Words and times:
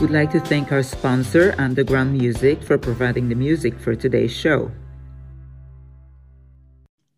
We'd 0.00 0.08
like 0.08 0.30
to 0.30 0.40
thank 0.40 0.72
our 0.72 0.82
sponsor, 0.82 1.54
Underground 1.58 2.16
Music, 2.16 2.62
for 2.62 2.78
providing 2.78 3.28
the 3.28 3.34
music 3.34 3.78
for 3.78 3.94
today's 3.94 4.32
show. 4.32 4.72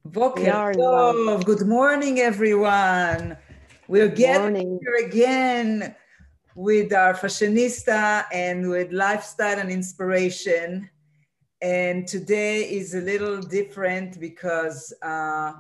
Boker 0.05 0.43
Tov. 0.43 1.45
Good 1.45 1.65
morning, 1.69 2.19
everyone. 2.19 3.37
We're 3.87 4.09
getting 4.09 4.81
here 4.83 5.07
again 5.07 5.95
with 6.57 6.93
our 6.93 7.15
fashionista 7.15 8.25
and 8.33 8.69
with 8.69 8.91
lifestyle 8.91 9.61
and 9.61 9.71
inspiration. 9.71 10.91
And 11.61 12.09
today 12.09 12.63
is 12.69 12.97
a 12.97 13.01
little 13.01 13.41
different 13.41 14.19
because, 14.19 14.93
uh, 15.03 15.53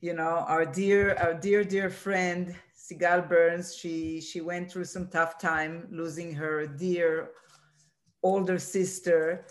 you 0.00 0.14
know, 0.14 0.46
our 0.46 0.64
dear, 0.64 1.16
our 1.16 1.34
dear, 1.34 1.64
dear 1.64 1.90
friend 1.90 2.54
Sigal 2.88 3.28
Byrnes, 3.28 3.76
she 3.76 4.20
she 4.20 4.40
went 4.40 4.70
through 4.70 4.84
some 4.84 5.08
tough 5.08 5.38
time 5.38 5.86
losing 5.90 6.32
her 6.34 6.66
dear 6.66 7.30
older 8.22 8.58
sister, 8.58 9.46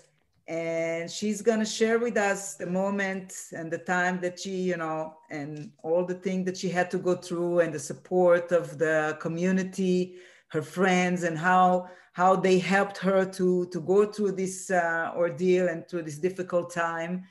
and 0.48 1.10
she's 1.10 1.40
gonna 1.40 1.64
share 1.64 1.98
with 1.98 2.16
us 2.16 2.56
the 2.56 2.66
moment 2.66 3.32
and 3.52 3.70
the 3.70 3.78
time 3.78 4.20
that 4.22 4.40
she, 4.40 4.56
you 4.70 4.76
know, 4.76 5.14
and 5.30 5.70
all 5.82 6.04
the 6.04 6.14
things 6.14 6.46
that 6.46 6.56
she 6.56 6.68
had 6.68 6.90
to 6.90 6.98
go 6.98 7.14
through 7.14 7.60
and 7.60 7.72
the 7.72 7.78
support 7.78 8.50
of 8.50 8.76
the 8.78 9.16
community, 9.20 10.16
her 10.48 10.62
friends, 10.62 11.22
and 11.22 11.38
how 11.38 11.88
how 12.14 12.34
they 12.34 12.58
helped 12.58 12.98
her 12.98 13.24
to 13.24 13.66
to 13.66 13.80
go 13.80 14.04
through 14.04 14.32
this 14.32 14.70
uh, 14.70 15.12
ordeal 15.16 15.68
and 15.68 15.86
through 15.88 16.02
this 16.02 16.18
difficult 16.18 16.72
time. 16.72 17.24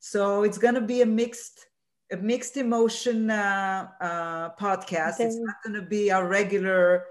So 0.00 0.42
it's 0.42 0.58
gonna 0.58 0.82
be 0.82 1.00
a 1.00 1.06
mixed 1.06 1.68
a 2.12 2.16
mixed 2.16 2.56
emotion 2.56 3.30
uh, 3.30 3.88
uh, 4.00 4.50
podcast. 4.60 5.20
It's 5.20 5.38
not 5.38 5.56
going 5.64 5.80
to 5.80 5.86
be 5.86 6.10
our 6.10 6.26
regular. 6.26 7.04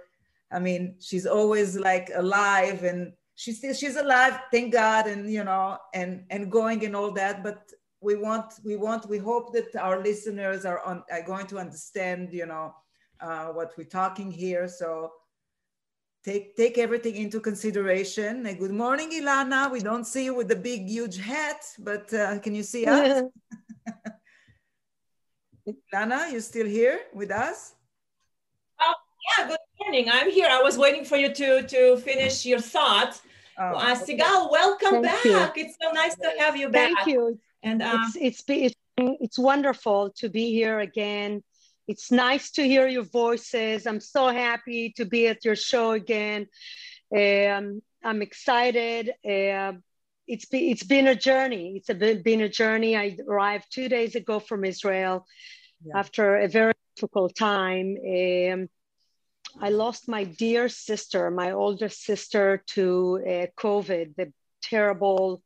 I 0.52 0.60
mean, 0.60 0.96
she's 1.00 1.26
always 1.26 1.78
like 1.78 2.12
alive, 2.16 2.84
and 2.84 3.14
she's 3.36 3.58
still 3.58 3.74
she's 3.74 3.96
alive, 3.96 4.40
thank 4.52 4.74
God, 4.74 5.08
and 5.08 5.32
you 5.32 5.44
know, 5.44 5.78
and 5.94 6.26
and 6.30 6.52
going 6.52 6.86
and 6.86 6.96
all 6.96 7.12
that. 7.12 7.44
But 7.44 7.72
we 8.02 8.16
want 8.16 8.54
we 8.64 8.76
want 8.76 9.10
we 9.10 9.18
hope 9.18 9.54
that 9.54 9.76
our 9.76 10.02
listeners 10.02 10.66
are 10.66 10.80
on 10.86 11.04
are 11.12 11.24
going 11.24 11.48
to 11.48 11.58
understand, 11.58 12.30
you 12.32 12.46
know, 12.46 12.74
uh, 13.20 13.48
what 13.48 13.74
we're 13.78 13.86
talking 13.86 14.32
here. 14.32 14.68
So 14.68 15.12
take 16.24 16.56
take 16.56 16.78
everything 16.78 17.16
into 17.16 17.40
consideration. 17.40 18.46
And 18.46 18.60
good 18.60 18.72
morning, 18.72 19.12
Ilana. 19.12 19.72
We 19.72 19.80
don't 19.80 20.06
see 20.06 20.26
you 20.26 20.36
with 20.36 20.50
the 20.50 20.56
big 20.56 20.88
huge 20.88 21.18
hat, 21.18 21.64
but 21.80 22.14
uh, 22.14 22.38
can 22.40 22.54
you 22.54 22.64
see 22.64 22.86
us? 22.86 23.24
Lana, 25.94 26.30
you 26.32 26.40
still 26.42 26.68
here 26.68 27.00
with 27.14 27.32
us? 27.32 27.74
Oh, 28.82 28.94
yeah, 29.38 29.48
good 29.48 29.58
morning. 29.80 30.10
I'm 30.12 30.30
here. 30.30 30.48
I 30.50 30.62
was 30.62 30.78
waiting 30.78 31.06
for 31.06 31.16
you 31.16 31.34
to, 31.34 31.64
to 31.64 31.98
finish 31.98 32.46
your 32.46 32.60
thoughts. 32.60 33.22
Oh, 33.58 33.64
uh, 33.64 33.96
Sigal, 33.96 34.52
welcome 34.52 35.04
Thank 35.04 35.06
back. 35.06 35.56
You. 35.56 35.64
It's 35.64 35.78
so 35.82 35.92
nice 35.92 36.16
to 36.16 36.32
have 36.40 36.58
you 36.58 36.70
back. 36.70 36.92
Thank 36.96 37.08
you. 37.08 37.40
And 37.62 37.82
uh, 37.82 37.98
it's, 38.16 38.18
it's, 38.20 38.44
it's, 38.48 38.76
it's 38.98 39.40
wonderful 39.40 40.12
to 40.18 40.30
be 40.30 40.52
here 40.52 40.80
again. 40.80 41.44
It's 41.88 42.12
nice 42.12 42.52
to 42.52 42.64
hear 42.64 42.88
your 42.88 43.04
voices. 43.04 43.88
I'm 43.88 44.00
so 44.00 44.30
happy 44.30 44.94
to 44.98 45.06
be 45.06 45.28
at 45.28 45.46
your 45.46 45.56
show 45.56 45.92
again. 45.92 46.48
Um, 47.16 47.82
I'm 48.04 48.22
excited. 48.22 49.10
Uh, 49.10 49.74
it's 50.26 50.46
been 50.46 50.64
it's 50.64 50.84
been 50.84 51.08
a 51.08 51.16
journey. 51.16 51.74
It's 51.76 51.90
a, 51.90 52.16
been 52.16 52.42
a 52.42 52.50
journey. 52.50 52.96
I 52.96 53.18
arrived 53.28 53.66
two 53.70 53.90
days 53.90 54.16
ago 54.16 54.40
from 54.40 54.64
Israel 54.64 55.26
yeah. 55.86 55.98
after 55.98 56.38
a 56.38 56.48
very 56.48 56.74
difficult 56.96 57.36
time. 57.36 57.98
Um, 57.98 58.70
I 59.60 59.70
lost 59.70 60.10
my 60.10 60.24
dear 60.24 60.70
sister, 60.70 61.30
my 61.30 61.52
older 61.52 61.90
sister, 61.90 62.64
to 62.68 63.20
uh, 63.26 63.46
COVID, 63.58 64.16
the 64.16 64.34
terrible, 64.64 65.42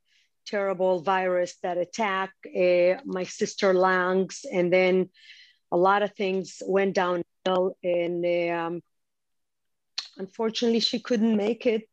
terrible 0.45 1.01
virus 1.01 1.55
that 1.63 1.77
attacked 1.77 2.45
uh, 2.45 3.01
my 3.05 3.23
sister 3.25 3.73
lungs, 3.73 4.45
and 4.51 4.71
then 4.71 5.09
a 5.71 5.77
lot 5.77 6.03
of 6.03 6.13
things 6.15 6.61
went 6.65 6.95
downhill. 6.95 7.75
And 7.83 8.25
um, 8.51 8.81
unfortunately, 10.17 10.79
she 10.79 10.99
couldn't 10.99 11.35
make 11.35 11.65
it. 11.65 11.89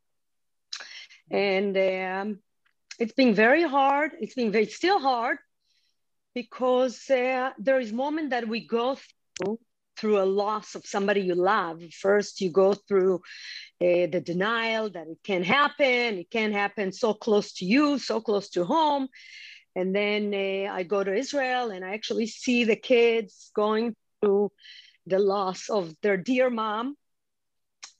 And 1.31 1.77
um, 1.77 2.39
it's 3.01 3.15
been 3.15 3.35
very 3.35 3.65
hard. 3.65 4.13
It's 4.21 4.35
been 4.35 4.53
very 4.53 4.67
still 4.67 5.01
hard 5.01 5.39
because 6.35 7.09
uh, 7.11 7.51
there 7.59 7.81
is 7.81 7.93
moment 7.93 8.31
that 8.31 8.49
we 8.49 8.67
go 8.67 8.97
through 9.39 9.59
through 9.97 10.21
a 10.21 10.25
loss 10.25 10.75
of 10.75 10.85
somebody 10.85 11.21
you 11.21 11.37
love. 11.37 11.81
First, 11.93 12.41
you 12.41 12.51
go 12.51 12.75
through 12.75 13.17
uh, 13.81 14.11
the 14.11 14.21
denial 14.25 14.91
that 14.91 15.07
it 15.07 15.19
can't 15.23 15.45
happen. 15.45 16.19
It 16.19 16.31
can't 16.31 16.53
happen 16.53 16.93
so 16.93 17.15
close 17.15 17.53
to 17.55 17.65
you, 17.65 17.99
so 17.99 18.21
close 18.21 18.49
to 18.51 18.65
home. 18.65 19.09
And 19.77 19.95
then 19.95 20.33
uh, 20.35 20.73
I 20.73 20.83
go 20.83 21.03
to 21.03 21.15
Israel 21.15 21.71
and 21.71 21.85
I 21.85 21.95
actually 21.95 22.27
see 22.27 22.65
the 22.65 22.77
kids 22.77 23.51
going 23.55 23.95
through 24.21 24.51
the 25.07 25.19
loss 25.19 25.69
of 25.69 25.95
their 26.03 26.17
dear 26.17 26.51
mom. 26.51 26.97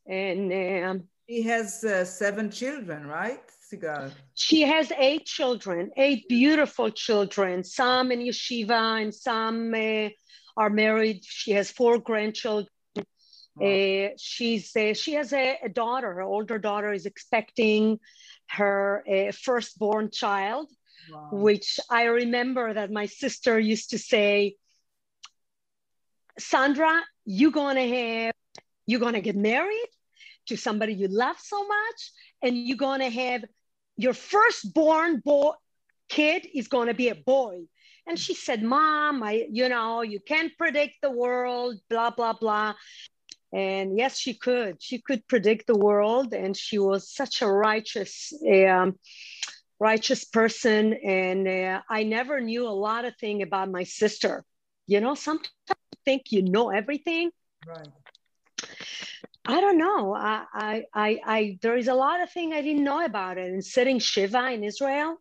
And 0.07 0.53
um, 0.53 1.09
he 1.27 1.43
has 1.43 1.83
uh, 1.85 2.05
seven 2.05 2.51
children, 2.51 3.07
right? 3.07 3.41
She 4.35 4.63
has 4.63 4.93
eight 4.99 5.27
children, 5.27 5.91
eight 5.97 6.29
beautiful 6.29 6.91
children, 6.91 7.65
some 7.65 8.13
in 8.13 8.21
yeshiva 8.21 9.03
and 9.03 9.15
some 9.15 9.75
uh, 9.75 10.09
are 10.57 10.71
married. 10.71 11.23
She 11.25 11.53
has 11.53 11.71
four 11.71 11.99
grandchildren. 11.99 12.69
Wow. 13.57 13.69
Uh, 13.69 14.09
she's 14.19 14.75
uh, 14.75 14.95
she 14.95 15.15
has 15.15 15.33
a, 15.33 15.59
a, 15.63 15.69
daughter. 15.69 16.13
Her 16.15 16.23
older 16.23 16.59
daughter 16.59 16.93
is 16.93 17.07
expecting 17.07 18.01
her 18.51 19.05
firstborn 19.33 20.11
child, 20.11 20.69
wow. 21.13 21.29
which 21.31 21.79
I 21.89 22.05
remember 22.05 22.75
that 22.75 22.91
my 22.91 23.07
sister 23.07 23.59
used 23.59 23.91
to 23.91 23.99
say, 23.99 24.57
"Sandra, 26.37 27.01
you're 27.25 27.53
gonna 27.53 27.87
have 27.87 28.35
you're 28.87 29.01
gonna 29.01 29.21
get 29.21 29.37
married 29.37 29.89
to 30.47 30.57
somebody 30.57 30.95
you 30.95 31.09
love 31.09 31.37
so 31.39 31.67
much, 31.67 32.13
and 32.43 32.57
you're 32.57 32.77
gonna 32.77 33.11
have 33.11 33.45
your 33.97 34.15
firstborn 34.15 35.21
boy 35.21 35.53
kid 36.09 36.47
is 36.55 36.69
gonna 36.69 36.95
be 36.95 37.09
a 37.09 37.15
boy. 37.15 37.63
And 38.07 38.19
she 38.19 38.35
said, 38.35 38.63
Mom, 38.63 39.23
I, 39.23 39.47
you 39.51 39.69
know, 39.69 40.03
you 40.03 40.21
can't 40.21 40.53
predict 40.59 40.97
the 41.01 41.11
world, 41.11 41.77
blah, 41.89 42.11
blah, 42.11 42.35
blah. 42.35 42.75
And 43.53 43.97
yes, 43.97 44.19
she 44.19 44.35
could. 44.35 44.83
She 44.83 45.01
could 45.01 45.27
predict 45.27 45.67
the 45.67 45.79
world, 45.79 46.35
and 46.35 46.57
she 46.57 46.79
was 46.79 47.11
such 47.11 47.41
a 47.41 47.47
righteous, 47.47 48.33
um, 48.53 48.99
righteous 49.79 50.25
person. 50.25 50.93
And 50.93 51.49
uh, 51.49 51.81
I 51.89 52.03
never 52.03 52.41
knew 52.41 52.67
a 52.69 52.77
lot 52.89 53.05
of 53.05 53.17
thing 53.17 53.43
about 53.43 53.71
my 53.71 53.85
sister. 53.85 54.45
You 54.87 55.01
know, 55.01 55.15
sometimes 55.15 55.51
you 55.69 55.99
think 56.05 56.25
you 56.31 56.43
know 56.43 56.71
everything. 56.71 57.31
Right. 57.67 57.89
I 59.47 59.61
don't 59.61 59.79
know. 59.79 60.15
I, 60.15 60.45
I, 60.55 60.85
I, 60.95 61.21
I, 61.27 61.59
there 61.61 61.77
is 61.77 61.89
a 61.89 61.95
lot 61.95 62.23
of 62.23 62.31
things 62.31 62.55
I 62.55 62.63
didn't 62.63 62.85
know 62.85 63.05
about 63.05 63.37
it. 63.37 63.51
And 63.51 63.65
sitting 63.65 63.99
Shiva 63.99 64.53
in 64.53 64.65
Israel 64.65 65.17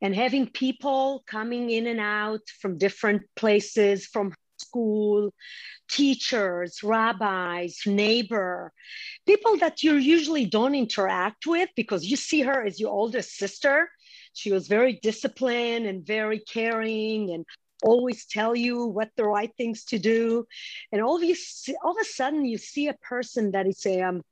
and 0.00 0.14
having 0.14 0.46
people 0.48 1.22
coming 1.26 1.68
in 1.70 1.86
and 1.86 2.00
out 2.00 2.40
from 2.60 2.78
different 2.78 3.22
places, 3.36 4.06
from 4.06 4.32
school, 4.58 5.34
teachers, 5.90 6.82
rabbis, 6.82 7.80
neighbor, 7.86 8.72
people 9.26 9.58
that 9.58 9.82
you 9.82 9.94
usually 9.96 10.46
don't 10.46 10.74
interact 10.74 11.46
with 11.46 11.68
because 11.76 12.04
you 12.04 12.16
see 12.16 12.40
her 12.40 12.64
as 12.64 12.80
your 12.80 12.90
oldest 12.90 13.36
sister. 13.36 13.90
She 14.32 14.52
was 14.52 14.68
very 14.68 14.98
disciplined 15.02 15.86
and 15.86 16.06
very 16.06 16.38
caring 16.38 17.30
and 17.30 17.44
always 17.82 18.26
tell 18.26 18.54
you 18.54 18.86
what 18.86 19.10
the 19.16 19.24
right 19.24 19.50
things 19.56 19.84
to 19.86 19.98
do. 19.98 20.46
And 20.92 21.02
all 21.02 21.16
of 21.16 21.22
you, 21.22 21.36
all 21.82 21.92
of 21.92 21.98
a 22.00 22.04
sudden, 22.04 22.44
you 22.44 22.58
see 22.58 22.88
a 22.88 22.94
person 22.94 23.52
that 23.52 23.66
is 23.66 23.86
um, 23.86 24.22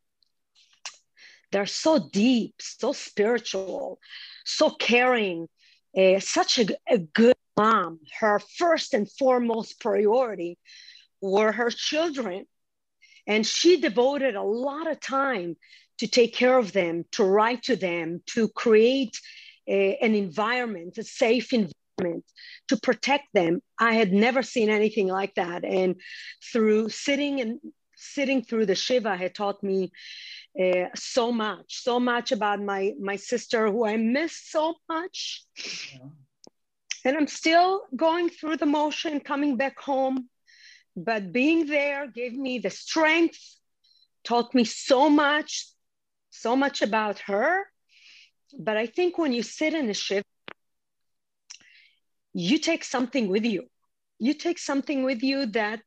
they're 1.51 1.67
so 1.67 2.09
deep, 2.13 2.55
so 2.59 2.93
spiritual, 2.93 3.99
so 4.45 4.71
caring, 4.71 5.49
uh, 5.97 6.21
such 6.21 6.59
a, 6.59 6.67
a 6.89 6.99
good 6.99 7.37
mom. 7.57 8.01
Her 8.21 8.39
first 8.39 8.95
and 8.95 9.11
foremost 9.11 9.81
priority 9.81 10.59
were 11.21 11.53
her 11.53 11.71
children. 11.71 12.45
And 13.27 13.47
she 13.47 13.81
devoted 13.81 14.37
a 14.37 14.43
lot 14.43 14.91
of 14.91 15.01
time 15.01 15.57
to 15.99 16.07
take 16.07 16.35
care 16.35 16.57
of 16.59 16.73
them, 16.73 17.05
to 17.13 17.25
write 17.25 17.65
to 17.65 17.77
them, 17.77 18.23
to 18.27 18.49
create 18.49 19.19
a, 19.67 19.97
an 19.97 20.15
environment, 20.15 20.97
a 20.99 21.03
safe 21.05 21.53
environment, 21.53 21.75
to 21.99 22.77
protect 22.77 23.27
them. 23.35 23.61
I 23.79 23.95
had 23.95 24.13
never 24.13 24.43
seen 24.43 24.71
anything 24.71 25.09
like 25.09 25.35
that. 25.35 25.65
And 25.65 25.97
through 26.53 26.91
sitting 26.91 27.41
and 27.41 27.61
sitting 27.97 28.43
through 28.43 28.67
the 28.67 28.75
Shiva 28.75 29.17
had 29.17 29.35
taught 29.35 29.63
me 29.63 29.93
uh, 30.61 30.87
so 30.95 31.33
much, 31.33 31.83
so 31.83 31.99
much 31.99 32.33
about 32.33 32.63
my, 32.63 32.93
my 33.01 33.17
sister 33.17 33.71
who 33.71 33.85
I 33.85 33.97
miss 33.97 34.37
so 34.37 34.75
much. 34.89 35.45
Yeah. 35.93 36.09
And 37.05 37.17
I'm 37.17 37.27
still 37.27 37.83
going 37.95 38.29
through 38.29 38.57
the 38.57 38.67
motion, 38.67 39.21
coming 39.21 39.57
back 39.57 39.79
home. 39.79 40.29
But 40.97 41.33
being 41.33 41.67
there 41.67 42.09
gave 42.09 42.35
me 42.35 42.59
the 42.59 42.71
strength, 42.71 43.39
taught 44.25 44.55
me 44.55 44.65
so 44.65 45.09
much, 45.09 45.69
so 46.31 46.57
much 46.57 46.83
about 46.83 47.21
her. 47.21 47.65
But 48.59 48.77
I 48.77 48.87
think 48.87 49.17
when 49.17 49.33
you 49.33 49.43
sit 49.43 49.75
in 49.75 49.89
a 49.91 49.95
shiva, 49.95 50.25
you 52.39 52.59
take 52.59 52.85
something 52.85 53.29
with 53.29 53.45
you. 53.45 53.65
You 54.21 54.33
take 54.33 54.59
something 54.59 55.03
with 55.03 55.23
you 55.23 55.47
that 55.47 55.83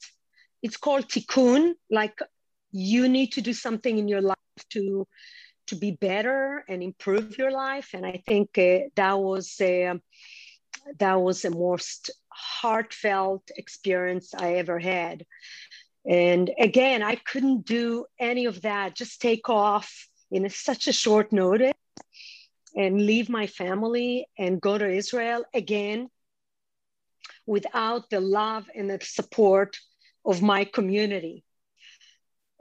it's 0.62 0.78
called 0.78 1.08
tikkun, 1.08 1.74
like 1.90 2.20
you 2.72 3.08
need 3.08 3.32
to 3.34 3.42
do 3.42 3.54
something 3.54 3.98
in 3.98 4.08
your 4.08 4.22
life 4.22 4.38
to 4.72 5.08
to 5.68 5.76
be 5.76 5.92
better 5.92 6.66
and 6.68 6.84
improve 6.84 7.38
your 7.38 7.52
life. 7.52 7.92
And 7.94 8.06
I 8.06 8.22
think 8.28 8.58
uh, 8.58 8.90
that 8.96 9.18
was 9.20 9.56
a, 9.62 10.02
that 11.00 11.22
was 11.22 11.44
the 11.44 11.52
most 11.52 12.12
heartfelt 12.30 13.50
experience 13.56 14.34
I 14.34 14.56
ever 14.56 14.80
had. 14.80 15.26
And 16.06 16.52
again, 16.60 17.04
I 17.04 17.16
couldn't 17.16 17.66
do 17.66 18.06
any 18.20 18.46
of 18.46 18.64
that. 18.64 18.96
Just 18.96 19.22
take 19.22 19.48
off 19.48 20.08
in 20.30 20.50
such 20.50 20.88
a 20.88 20.94
short 20.94 21.32
notice 21.32 21.74
and 22.76 23.06
leave 23.06 23.30
my 23.30 23.48
family 23.48 24.28
and 24.38 24.60
go 24.60 24.78
to 24.78 24.90
Israel 24.90 25.46
again 25.54 26.10
without 27.46 28.10
the 28.10 28.20
love 28.20 28.66
and 28.76 28.90
the 28.90 29.00
support 29.02 29.78
of 30.26 30.42
my 30.42 30.66
community. 30.66 31.44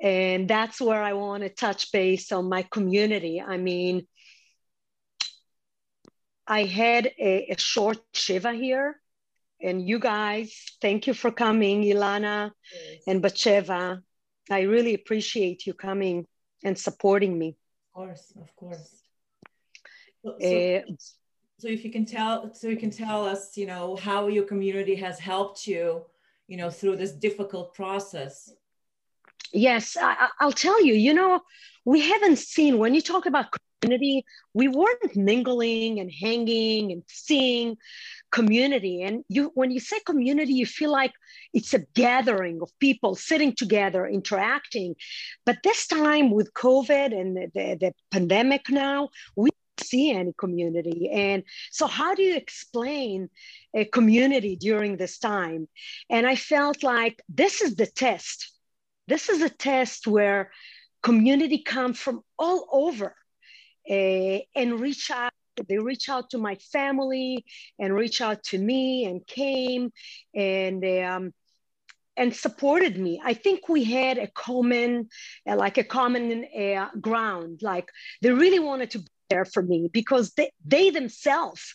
And 0.00 0.48
that's 0.48 0.80
where 0.80 1.02
I 1.02 1.12
want 1.12 1.42
to 1.42 1.50
touch 1.50 1.92
base 1.92 2.32
on 2.32 2.48
my 2.48 2.62
community. 2.62 3.40
I 3.40 3.58
mean, 3.58 4.06
I 6.46 6.64
had 6.64 7.06
a, 7.18 7.52
a 7.52 7.58
short 7.58 7.98
Shiva 8.14 8.52
here. 8.52 8.96
And 9.62 9.86
you 9.86 9.98
guys, 9.98 10.54
thank 10.80 11.06
you 11.06 11.12
for 11.12 11.30
coming, 11.30 11.82
Ilana 11.82 12.50
yes. 12.72 13.02
and 13.06 13.22
Batsheva. 13.22 14.00
I 14.50 14.60
really 14.62 14.94
appreciate 14.94 15.66
you 15.66 15.74
coming 15.74 16.26
and 16.64 16.78
supporting 16.78 17.38
me. 17.38 17.48
Of 17.48 17.94
course, 17.94 18.32
of 18.40 18.56
course. 18.56 19.02
So, 20.24 20.36
so, 20.40 20.46
uh, 20.46 20.80
so 21.60 21.68
if 21.68 21.84
you 21.84 21.90
can 21.90 22.06
tell, 22.06 22.54
so 22.54 22.68
you 22.68 22.76
can 22.78 22.90
tell 22.90 23.26
us, 23.26 23.54
you 23.58 23.66
know, 23.66 23.96
how 23.96 24.28
your 24.28 24.44
community 24.44 24.94
has 24.94 25.18
helped 25.18 25.66
you, 25.66 26.02
you 26.48 26.56
know, 26.56 26.70
through 26.70 26.96
this 26.96 27.12
difficult 27.12 27.74
process. 27.74 28.50
Yes, 29.52 29.94
I, 30.00 30.28
will 30.40 30.52
tell 30.52 30.82
you. 30.82 30.94
You 30.94 31.12
know, 31.12 31.40
we 31.84 32.00
haven't 32.00 32.38
seen 32.38 32.78
when 32.78 32.94
you 32.94 33.02
talk 33.02 33.26
about 33.26 33.46
community, 33.82 34.24
we 34.54 34.68
weren't 34.68 35.14
mingling 35.14 36.00
and 36.00 36.10
hanging 36.10 36.92
and 36.92 37.02
seeing 37.08 37.76
community. 38.30 39.02
And 39.02 39.22
you, 39.28 39.50
when 39.54 39.70
you 39.70 39.80
say 39.80 39.98
community, 40.06 40.54
you 40.54 40.64
feel 40.64 40.90
like 40.90 41.12
it's 41.52 41.74
a 41.74 41.84
gathering 41.94 42.60
of 42.62 42.70
people 42.78 43.16
sitting 43.16 43.54
together, 43.54 44.06
interacting. 44.06 44.94
But 45.44 45.58
this 45.62 45.86
time 45.86 46.30
with 46.30 46.54
COVID 46.54 47.12
and 47.12 47.36
the, 47.36 47.76
the, 47.78 47.92
pandemic 48.10 48.70
now, 48.70 49.10
we 49.36 49.50
see 49.80 50.10
any 50.12 50.32
community. 50.36 51.10
And 51.10 51.42
so, 51.70 51.86
how 51.86 52.14
do 52.14 52.22
you 52.22 52.36
explain 52.36 53.28
a 53.74 53.84
community 53.84 54.56
during 54.56 54.96
this 54.96 55.18
time? 55.18 55.68
And 56.08 56.26
I 56.26 56.36
felt 56.36 56.82
like 56.82 57.22
this 57.28 57.60
is 57.60 57.76
the 57.76 57.86
test. 57.86 58.52
This 59.08 59.28
is 59.28 59.42
a 59.42 59.48
test 59.48 60.06
where 60.06 60.50
community 61.02 61.58
come 61.58 61.94
from 61.94 62.22
all 62.38 62.66
over 62.70 63.16
uh, 63.88 64.38
and 64.54 64.80
reach 64.80 65.10
out 65.10 65.32
they 65.68 65.78
reach 65.78 66.08
out 66.08 66.30
to 66.30 66.38
my 66.38 66.54
family 66.72 67.44
and 67.78 67.94
reach 67.94 68.20
out 68.20 68.42
to 68.44 68.58
me 68.58 69.04
and 69.04 69.26
came 69.26 69.92
and 70.34 70.84
um, 70.84 71.34
and 72.16 72.34
supported 72.34 72.98
me 72.98 73.20
i 73.24 73.34
think 73.34 73.68
we 73.68 73.84
had 73.84 74.18
a 74.18 74.28
common 74.28 75.08
uh, 75.48 75.56
like 75.56 75.78
a 75.78 75.84
common 75.84 76.44
uh, 76.58 76.88
ground 77.00 77.60
like 77.62 77.88
they 78.22 78.30
really 78.30 78.58
wanted 78.58 78.90
to 78.90 79.02
there 79.30 79.44
for 79.44 79.62
me 79.62 79.88
because 79.92 80.32
they, 80.32 80.50
they 80.66 80.90
themselves 80.90 81.74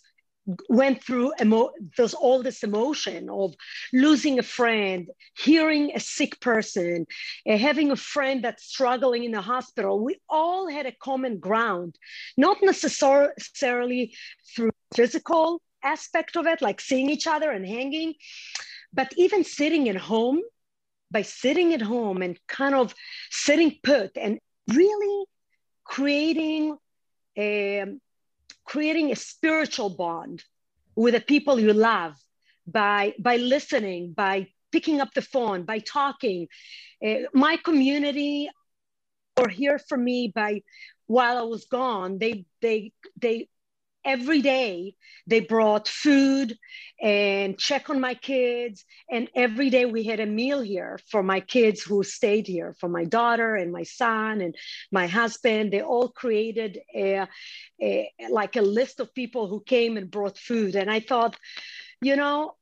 went 0.70 1.04
through 1.04 1.34
emo- 1.42 1.72
those, 1.98 2.14
all 2.14 2.44
this 2.44 2.62
emotion 2.62 3.30
of 3.30 3.56
losing 3.92 4.38
a 4.38 4.44
friend, 4.44 5.10
hearing 5.36 5.92
a 5.96 6.00
sick 6.00 6.40
person, 6.40 7.08
uh, 7.50 7.58
having 7.58 7.92
a 7.92 7.96
friend 7.96 8.44
that's 8.44 8.64
struggling 8.64 9.24
in 9.24 9.32
the 9.32 9.42
hospital. 9.42 10.04
We 10.04 10.18
all 10.30 10.70
had 10.70 10.86
a 10.86 10.92
common 10.92 11.40
ground, 11.40 11.96
not 12.38 12.58
necessarily 12.62 14.16
through 14.56 14.72
physical 14.94 15.62
aspect 15.84 16.36
of 16.38 16.46
it, 16.46 16.62
like 16.62 16.80
seeing 16.80 17.10
each 17.10 17.26
other 17.26 17.50
and 17.50 17.66
hanging, 17.66 18.14
but 18.94 19.14
even 19.18 19.44
sitting 19.44 19.90
at 19.90 19.96
home, 19.96 20.42
by 21.12 21.22
sitting 21.22 21.74
at 21.74 21.82
home 21.82 22.22
and 22.22 22.38
kind 22.48 22.76
of 22.76 22.94
sitting 23.32 23.80
put 23.84 24.12
and 24.18 24.40
really 24.68 25.26
creating 25.84 26.76
um, 27.38 28.00
creating 28.66 29.12
a 29.12 29.16
spiritual 29.16 29.90
bond 29.90 30.44
with 30.96 31.14
the 31.14 31.22
people 31.22 31.60
you 31.60 31.74
love 31.74 32.16
by 32.68 33.14
by 33.20 33.38
listening 33.38 34.14
by 34.14 34.48
picking 34.72 35.02
up 35.02 35.14
the 35.14 35.22
phone 35.22 35.64
by 35.64 35.80
talking. 35.80 36.48
Uh, 37.06 37.28
my 37.34 37.58
community 37.58 38.50
or 39.38 39.50
hear 39.50 39.80
from 39.80 40.04
me 40.04 40.32
by 40.34 40.62
while 41.08 41.38
i 41.38 41.42
was 41.42 41.66
gone 41.66 42.18
they 42.18 42.46
they 42.62 42.92
they 43.20 43.48
every 44.06 44.42
day 44.42 44.96
they 45.28 45.40
brought 45.40 45.88
food 45.88 46.58
and 47.02 47.58
check 47.58 47.90
on 47.90 48.00
my 48.00 48.14
kids. 48.14 48.86
And 49.12 49.30
every 49.36 49.70
day 49.70 49.86
we 49.86 50.04
had 50.04 50.20
a 50.20 50.26
meal 50.26 50.62
here 50.62 51.00
for 51.10 51.24
my 51.24 51.40
kids 51.42 51.82
who 51.82 52.04
stayed 52.04 52.48
here 52.48 52.76
for 52.80 52.88
my 52.88 53.06
daughter 53.06 53.56
and 53.56 53.72
my 53.72 53.84
son 53.84 54.42
and 54.42 54.56
my 54.92 55.08
husband. 55.08 55.72
They 55.72 55.82
all 55.82 56.10
created 56.10 56.80
a, 56.96 57.28
a 57.82 58.12
like 58.30 58.56
a 58.56 58.62
list 58.62 59.00
of 59.00 59.14
people 59.14 59.48
who 59.48 59.62
came 59.62 59.98
and 59.98 60.10
brought 60.12 60.38
food. 60.38 60.76
And 60.76 60.90
i 60.90 61.00
thought 61.00 61.36
you 62.02 62.16
know 62.16 62.56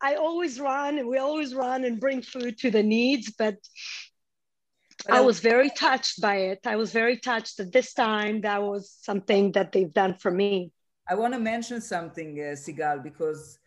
i 0.00 0.14
always 0.14 0.60
run 0.60 0.98
and 0.98 1.08
we 1.08 1.18
always 1.18 1.54
run 1.54 1.84
and 1.84 2.00
bring 2.00 2.22
food 2.22 2.58
to 2.58 2.70
the 2.70 2.82
needs 2.82 3.32
but 3.38 3.56
I 5.08 5.20
was 5.20 5.40
very 5.40 5.70
touched 5.70 6.20
by 6.20 6.36
it. 6.36 6.60
I 6.66 6.76
was 6.76 6.92
very 6.92 7.18
touched 7.18 7.56
that 7.58 7.72
this 7.72 7.92
time 7.94 8.42
that 8.42 8.62
was 8.62 8.90
something 9.00 9.52
that 9.52 9.72
they've 9.72 9.92
done 9.92 10.14
for 10.14 10.30
me. 10.30 10.72
I 11.08 11.14
want 11.14 11.34
to 11.34 11.40
mention 11.40 11.80
something, 11.80 12.38
uh, 12.38 12.54
Sigal, 12.54 13.02
because 13.02 13.58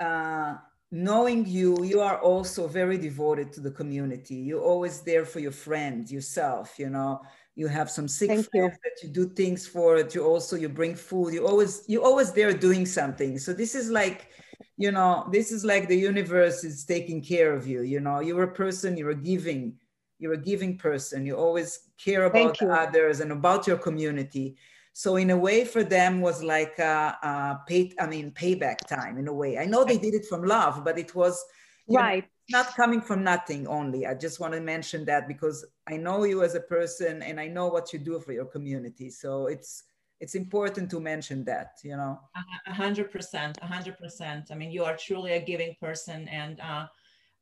uh, 0.00 0.56
knowing 0.90 1.46
you, 1.46 1.82
you 1.84 2.00
are 2.00 2.20
also 2.20 2.66
very 2.68 2.98
devoted 2.98 3.52
to 3.54 3.60
the 3.60 3.70
community. 3.70 4.36
You're 4.36 4.62
always 4.62 5.00
there 5.00 5.24
for 5.24 5.40
your 5.40 5.52
friend, 5.52 6.08
yourself, 6.10 6.78
you 6.78 6.90
know. 6.90 7.20
You 7.56 7.66
have 7.66 7.90
some 7.90 8.06
sick 8.06 8.28
Thank 8.28 8.50
friends 8.50 8.76
you. 8.76 8.80
that 8.84 9.02
you 9.02 9.08
do 9.08 9.34
things 9.34 9.66
for. 9.66 9.96
It. 9.96 10.14
You 10.14 10.24
also 10.24 10.54
you 10.54 10.68
bring 10.68 10.94
food. 10.94 11.34
You 11.34 11.46
always 11.46 11.82
you 11.88 12.04
always 12.04 12.32
there 12.32 12.52
doing 12.52 12.86
something. 12.86 13.36
So 13.38 13.52
this 13.52 13.74
is 13.74 13.90
like, 13.90 14.28
you 14.76 14.92
know, 14.92 15.28
this 15.32 15.50
is 15.50 15.64
like 15.64 15.88
the 15.88 15.96
universe 15.96 16.62
is 16.62 16.84
taking 16.84 17.20
care 17.20 17.52
of 17.52 17.66
you. 17.66 17.82
You 17.82 17.98
know, 17.98 18.20
you're 18.20 18.44
a 18.44 18.54
person. 18.54 18.96
You're 18.96 19.14
giving 19.14 19.74
you're 20.18 20.34
a 20.34 20.38
giving 20.38 20.76
person. 20.76 21.24
You 21.24 21.36
always 21.36 21.90
care 21.96 22.24
about 22.24 22.60
others 22.62 23.20
and 23.20 23.32
about 23.32 23.66
your 23.66 23.78
community. 23.78 24.56
So 24.92 25.16
in 25.16 25.30
a 25.30 25.36
way 25.36 25.64
for 25.64 25.84
them 25.84 26.20
was 26.20 26.42
like 26.42 26.78
a, 26.80 27.16
a 27.22 27.60
pay 27.68 27.92
i 28.00 28.06
mean 28.06 28.32
payback 28.32 28.78
time 28.78 29.16
in 29.16 29.28
a 29.28 29.32
way. 29.32 29.58
I 29.58 29.64
know 29.64 29.84
they 29.84 29.98
did 29.98 30.14
it 30.14 30.26
from 30.26 30.42
love 30.42 30.84
but 30.84 30.98
it 30.98 31.14
was 31.14 31.44
right. 31.88 32.24
know, 32.50 32.58
not 32.58 32.74
coming 32.74 33.00
from 33.00 33.22
nothing 33.22 33.68
only. 33.68 34.06
I 34.06 34.14
just 34.14 34.40
want 34.40 34.54
to 34.54 34.60
mention 34.60 35.04
that 35.04 35.28
because 35.28 35.64
i 35.86 35.96
know 35.96 36.24
you 36.24 36.42
as 36.42 36.56
a 36.56 36.60
person 36.60 37.22
and 37.22 37.38
i 37.38 37.46
know 37.46 37.68
what 37.68 37.92
you 37.92 38.00
do 38.00 38.18
for 38.18 38.32
your 38.32 38.46
community. 38.46 39.08
So 39.10 39.46
it's 39.46 39.84
it's 40.20 40.34
important 40.34 40.90
to 40.90 40.98
mention 40.98 41.44
that 41.44 41.78
you 41.84 41.96
know. 41.96 42.18
A 42.66 42.74
hundred 42.74 43.12
percent 43.12 43.56
a 43.62 43.66
hundred 43.66 43.96
percent. 43.98 44.50
I 44.50 44.56
mean 44.56 44.72
you 44.72 44.82
are 44.82 44.96
truly 44.96 45.32
a 45.34 45.40
giving 45.40 45.76
person 45.80 46.26
and 46.26 46.58
uh, 46.58 46.86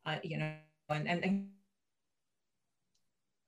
uh 0.04 0.18
you 0.22 0.36
know 0.36 0.52
and, 0.90 1.08
and 1.08 1.24
and, 1.24 1.48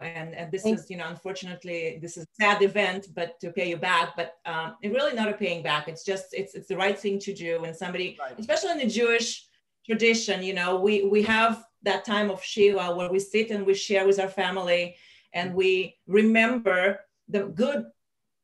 and 0.00 0.52
this 0.52 0.64
is 0.64 0.88
you 0.88 0.97
know 0.97 1.09
unfortunately 1.09 1.99
this 2.00 2.17
is 2.17 2.25
a 2.25 2.43
sad 2.43 2.62
event 2.62 3.09
but 3.17 3.38
to 3.40 3.50
pay 3.50 3.69
you 3.69 3.76
back 3.76 4.14
but 4.17 4.35
um, 4.47 4.76
it's 4.81 4.95
really 4.95 5.14
not 5.14 5.28
a 5.28 5.33
paying 5.33 5.62
back 5.62 5.88
it's 5.88 6.05
just 6.05 6.26
it's 6.33 6.55
it's 6.55 6.69
the 6.69 6.76
right 6.76 6.99
thing 6.99 7.19
to 7.19 7.35
do 7.35 7.61
when 7.62 7.75
somebody 7.75 8.17
right. 8.21 8.38
especially 8.38 8.71
in 8.71 8.78
the 8.78 8.87
jewish 8.87 9.47
tradition 9.85 10.43
you 10.43 10.55
know 10.55 10.81
we 10.81 11.02
we 11.05 11.23
have 11.23 11.64
that 11.83 12.05
time 12.05 12.31
of 12.31 12.43
shiva 12.43 12.95
where 12.95 13.11
we 13.11 13.19
sit 13.19 13.50
and 13.50 13.67
we 13.67 13.75
share 13.75 14.07
with 14.07 14.21
our 14.21 14.28
family 14.28 14.95
and 15.33 15.55
we 15.55 15.97
remember 16.07 17.00
the 17.28 17.45
good 17.45 17.87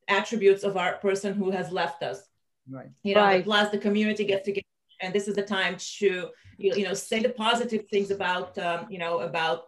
attributes 0.09 0.65
of 0.65 0.77
our 0.77 0.95
person 0.95 1.35
who 1.35 1.51
has 1.51 1.73
left 1.73 2.03
us. 2.03 2.29
Right. 2.71 2.91
You 3.03 3.15
know, 3.15 3.23
Right. 3.23 3.45
plus 3.45 3.71
the 3.71 3.79
community 3.79 4.25
gets 4.25 4.45
together, 4.45 4.67
and 5.01 5.15
this 5.15 5.29
is 5.29 5.35
the 5.35 5.43
time 5.43 5.77
to 5.99 6.31
you, 6.57 6.75
you 6.75 6.85
know 6.85 6.95
say 6.95 7.21
the 7.21 7.31
positive 7.31 7.89
things 7.89 8.11
about 8.11 8.57
um, 8.59 8.87
you 8.89 8.99
know 8.99 9.21
about 9.21 9.65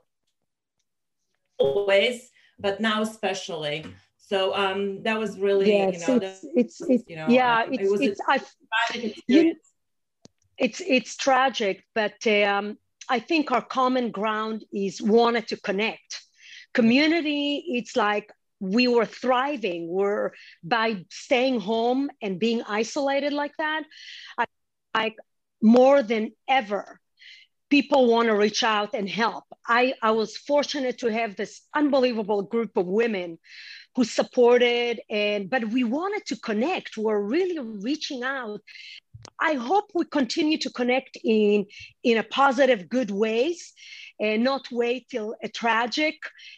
always, 1.58 2.30
but 2.58 2.80
now 2.80 3.02
especially. 3.02 3.84
So 4.18 4.54
um, 4.54 5.02
that 5.04 5.18
was 5.18 5.38
really 5.38 5.72
yes, 5.72 6.00
you 6.00 6.06
know 6.06 6.26
it's, 6.26 6.44
it's, 6.54 6.80
it's, 6.80 7.04
you 7.08 7.16
know, 7.16 7.26
yeah, 7.28 7.58
uh, 7.58 7.70
it 7.70 7.80
it's, 7.80 7.90
was 7.90 8.00
it's, 8.00 8.20
I, 8.26 8.40
tragic 8.88 9.22
you, 9.28 9.54
it's, 10.58 10.82
it's 10.84 11.16
tragic, 11.16 11.84
but 11.94 12.26
um, 12.26 12.76
I 13.08 13.20
think 13.20 13.52
our 13.52 13.62
common 13.62 14.10
ground 14.10 14.64
is 14.72 15.00
wanted 15.00 15.48
to 15.48 15.56
connect. 15.56 16.22
Community, 16.74 17.64
it's 17.68 17.94
like 17.94 18.32
we 18.58 18.88
were 18.88 19.06
thriving. 19.06 19.88
We're 19.88 20.32
by 20.64 21.04
staying 21.10 21.60
home 21.60 22.10
and 22.20 22.38
being 22.38 22.62
isolated 22.66 23.32
like 23.32 23.52
that. 23.58 23.84
I, 24.38 24.46
like 24.94 25.16
more 25.62 26.02
than 26.02 26.32
ever, 26.48 27.00
people 27.70 28.06
want 28.06 28.28
to 28.28 28.36
reach 28.36 28.62
out 28.62 28.90
and 28.94 29.08
help. 29.08 29.44
I, 29.66 29.94
I 30.02 30.12
was 30.12 30.36
fortunate 30.36 30.98
to 30.98 31.08
have 31.08 31.36
this 31.36 31.62
unbelievable 31.74 32.42
group 32.42 32.76
of 32.76 32.86
women 32.86 33.38
who 33.94 34.04
supported 34.04 35.00
and 35.08 35.48
but 35.48 35.64
we 35.70 35.82
wanted 35.82 36.26
to 36.26 36.36
connect. 36.36 36.96
We're 36.96 37.20
really 37.20 37.58
reaching 37.58 38.22
out. 38.22 38.60
I 39.40 39.54
hope 39.54 39.90
we 39.94 40.04
continue 40.04 40.58
to 40.58 40.70
connect 40.70 41.16
in 41.24 41.66
in 42.04 42.18
a 42.18 42.22
positive, 42.22 42.88
good 42.88 43.10
ways 43.10 43.72
and 44.20 44.44
not 44.44 44.66
wait 44.70 45.08
till 45.10 45.34
a 45.42 45.48
tragic 45.48 46.14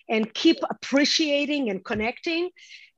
and 0.09 0.33
keep 0.35 0.59
appreciating 0.69 1.71
and 1.71 1.85
connecting. 1.85 2.51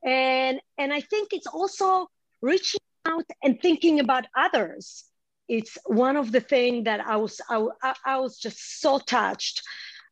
And 0.03 0.59
and 0.77 0.91
I 0.91 1.01
think 1.01 1.33
it's 1.33 1.47
also 1.47 2.07
reaching 2.41 2.81
out 3.05 3.25
and 3.43 3.61
thinking 3.61 3.99
about 3.99 4.25
others 4.35 5.05
it's 5.51 5.77
one 5.85 6.15
of 6.15 6.31
the 6.31 6.39
things 6.39 6.85
that 6.85 7.05
I 7.05 7.17
was 7.17 7.41
I, 7.49 7.93
I 8.05 8.17
was 8.19 8.37
just 8.37 8.79
so 8.79 8.99
touched. 8.99 9.61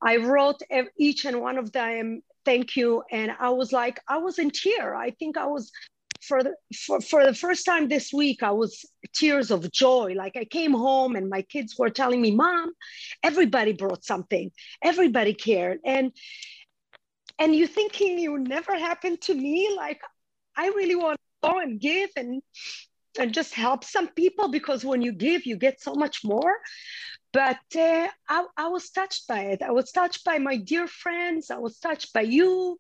I 0.01 0.17
wrote 0.17 0.62
each 0.98 1.24
and 1.24 1.39
one 1.39 1.58
of 1.58 1.72
them 1.72 2.22
thank 2.43 2.75
you, 2.75 3.03
and 3.10 3.31
I 3.39 3.50
was 3.50 3.72
like 3.72 4.01
I 4.08 4.17
was 4.17 4.38
in 4.38 4.51
tear. 4.51 4.96
I 4.96 5.12
think 5.12 5.38
I 5.38 5.46
was 5.46 5.72
for 6.22 6.43
the 6.43 6.55
for, 6.86 7.00
for 7.00 7.25
the 7.25 7.34
first 7.34 7.65
time 7.65 7.88
this 7.88 8.12
week 8.12 8.43
I 8.43 8.51
was 8.51 8.86
tears 9.15 9.50
of 9.50 9.72
joy. 9.72 10.13
Like 10.13 10.36
I 10.36 10.43
came 10.43 10.74
home 10.74 11.15
and 11.15 11.29
my 11.29 11.41
kids 11.43 11.75
were 11.79 11.89
telling 11.89 12.22
me, 12.22 12.31
"Mom, 12.36 12.74
everybody 13.24 13.72
brought 13.72 14.03
something. 14.03 14.51
Everybody 14.84 15.34
cared." 15.34 15.79
And 15.86 16.12
and 17.39 17.55
you 17.55 17.65
thinking 17.65 18.29
would 18.29 18.50
never 18.50 18.77
happen 18.77 19.17
to 19.22 19.34
me? 19.34 19.74
Like 19.74 20.01
I 20.58 20.67
really 20.67 20.96
want 20.96 21.15
to 21.15 21.50
go 21.50 21.60
and 21.60 21.79
give 21.79 22.10
and 22.17 22.41
and 23.17 23.33
just 23.33 23.53
help 23.53 23.83
some 23.83 24.07
people 24.09 24.49
because 24.49 24.85
when 24.85 25.01
you 25.01 25.11
give, 25.11 25.45
you 25.45 25.57
get 25.57 25.81
so 25.81 25.93
much 25.93 26.23
more. 26.23 26.53
But 27.31 27.59
uh, 27.75 28.07
I, 28.27 28.45
I 28.57 28.67
was 28.67 28.89
touched 28.89 29.27
by 29.27 29.41
it. 29.45 29.61
I 29.61 29.71
was 29.71 29.91
touched 29.91 30.23
by 30.25 30.39
my 30.39 30.57
dear 30.57 30.87
friends. 30.87 31.51
I 31.51 31.57
was 31.57 31.77
touched 31.79 32.13
by 32.13 32.21
you, 32.21 32.79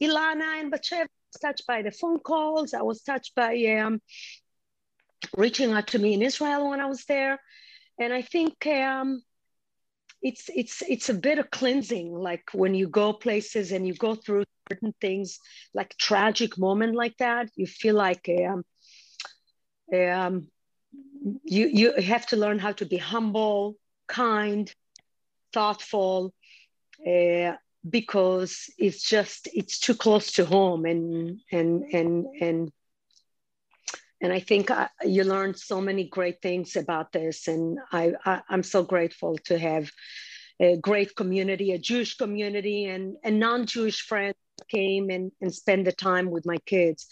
Ilana 0.00 0.60
and 0.60 0.72
Bachev. 0.72 1.02
I 1.02 1.28
was 1.32 1.40
touched 1.40 1.66
by 1.66 1.82
the 1.82 1.90
phone 1.90 2.20
calls. 2.20 2.74
I 2.74 2.82
was 2.82 3.02
touched 3.02 3.34
by 3.34 3.56
um, 3.80 4.00
reaching 5.36 5.72
out 5.72 5.88
to 5.88 5.98
me 5.98 6.14
in 6.14 6.22
Israel 6.22 6.70
when 6.70 6.80
I 6.80 6.86
was 6.86 7.04
there. 7.06 7.40
And 7.98 8.12
I 8.12 8.22
think 8.22 8.64
um, 8.66 9.22
it's 10.22 10.48
it's 10.54 10.82
it's 10.82 11.08
a 11.08 11.14
bit 11.14 11.38
of 11.38 11.50
cleansing, 11.50 12.12
like 12.12 12.44
when 12.52 12.74
you 12.74 12.88
go 12.88 13.12
places 13.12 13.72
and 13.72 13.86
you 13.86 13.94
go 13.94 14.14
through 14.14 14.44
certain 14.70 14.94
things, 15.00 15.40
like 15.74 15.96
tragic 15.96 16.56
moment 16.58 16.94
like 16.94 17.16
that, 17.18 17.50
you 17.56 17.66
feel 17.66 17.96
like 17.96 18.28
um, 18.46 18.64
um, 19.92 20.48
you 21.44 21.66
you 21.66 21.92
have 21.92 22.26
to 22.26 22.36
learn 22.36 22.58
how 22.58 22.72
to 22.72 22.86
be 22.86 22.96
humble, 22.96 23.76
kind, 24.06 24.72
thoughtful, 25.52 26.32
uh, 27.06 27.52
because 27.88 28.70
it's 28.78 29.02
just 29.02 29.48
it's 29.52 29.78
too 29.78 29.94
close 29.94 30.32
to 30.32 30.44
home, 30.44 30.84
and 30.84 31.40
and 31.50 31.84
and 31.92 32.26
and 32.40 32.72
and 34.20 34.32
I 34.32 34.40
think 34.40 34.70
I, 34.70 34.88
you 35.04 35.24
learn 35.24 35.54
so 35.54 35.80
many 35.80 36.04
great 36.04 36.42
things 36.42 36.76
about 36.76 37.12
this, 37.12 37.48
and 37.48 37.78
I, 37.92 38.12
I 38.24 38.42
I'm 38.48 38.62
so 38.62 38.82
grateful 38.82 39.38
to 39.44 39.58
have 39.58 39.90
a 40.60 40.76
great 40.76 41.14
community, 41.14 41.72
a 41.72 41.78
Jewish 41.78 42.16
community, 42.16 42.86
and 42.86 43.16
and 43.22 43.38
non-Jewish 43.38 44.02
friends 44.02 44.36
came 44.68 45.10
and, 45.10 45.32
and 45.40 45.54
spend 45.54 45.86
the 45.86 45.92
time 45.92 46.30
with 46.30 46.46
my 46.46 46.58
kids, 46.66 47.06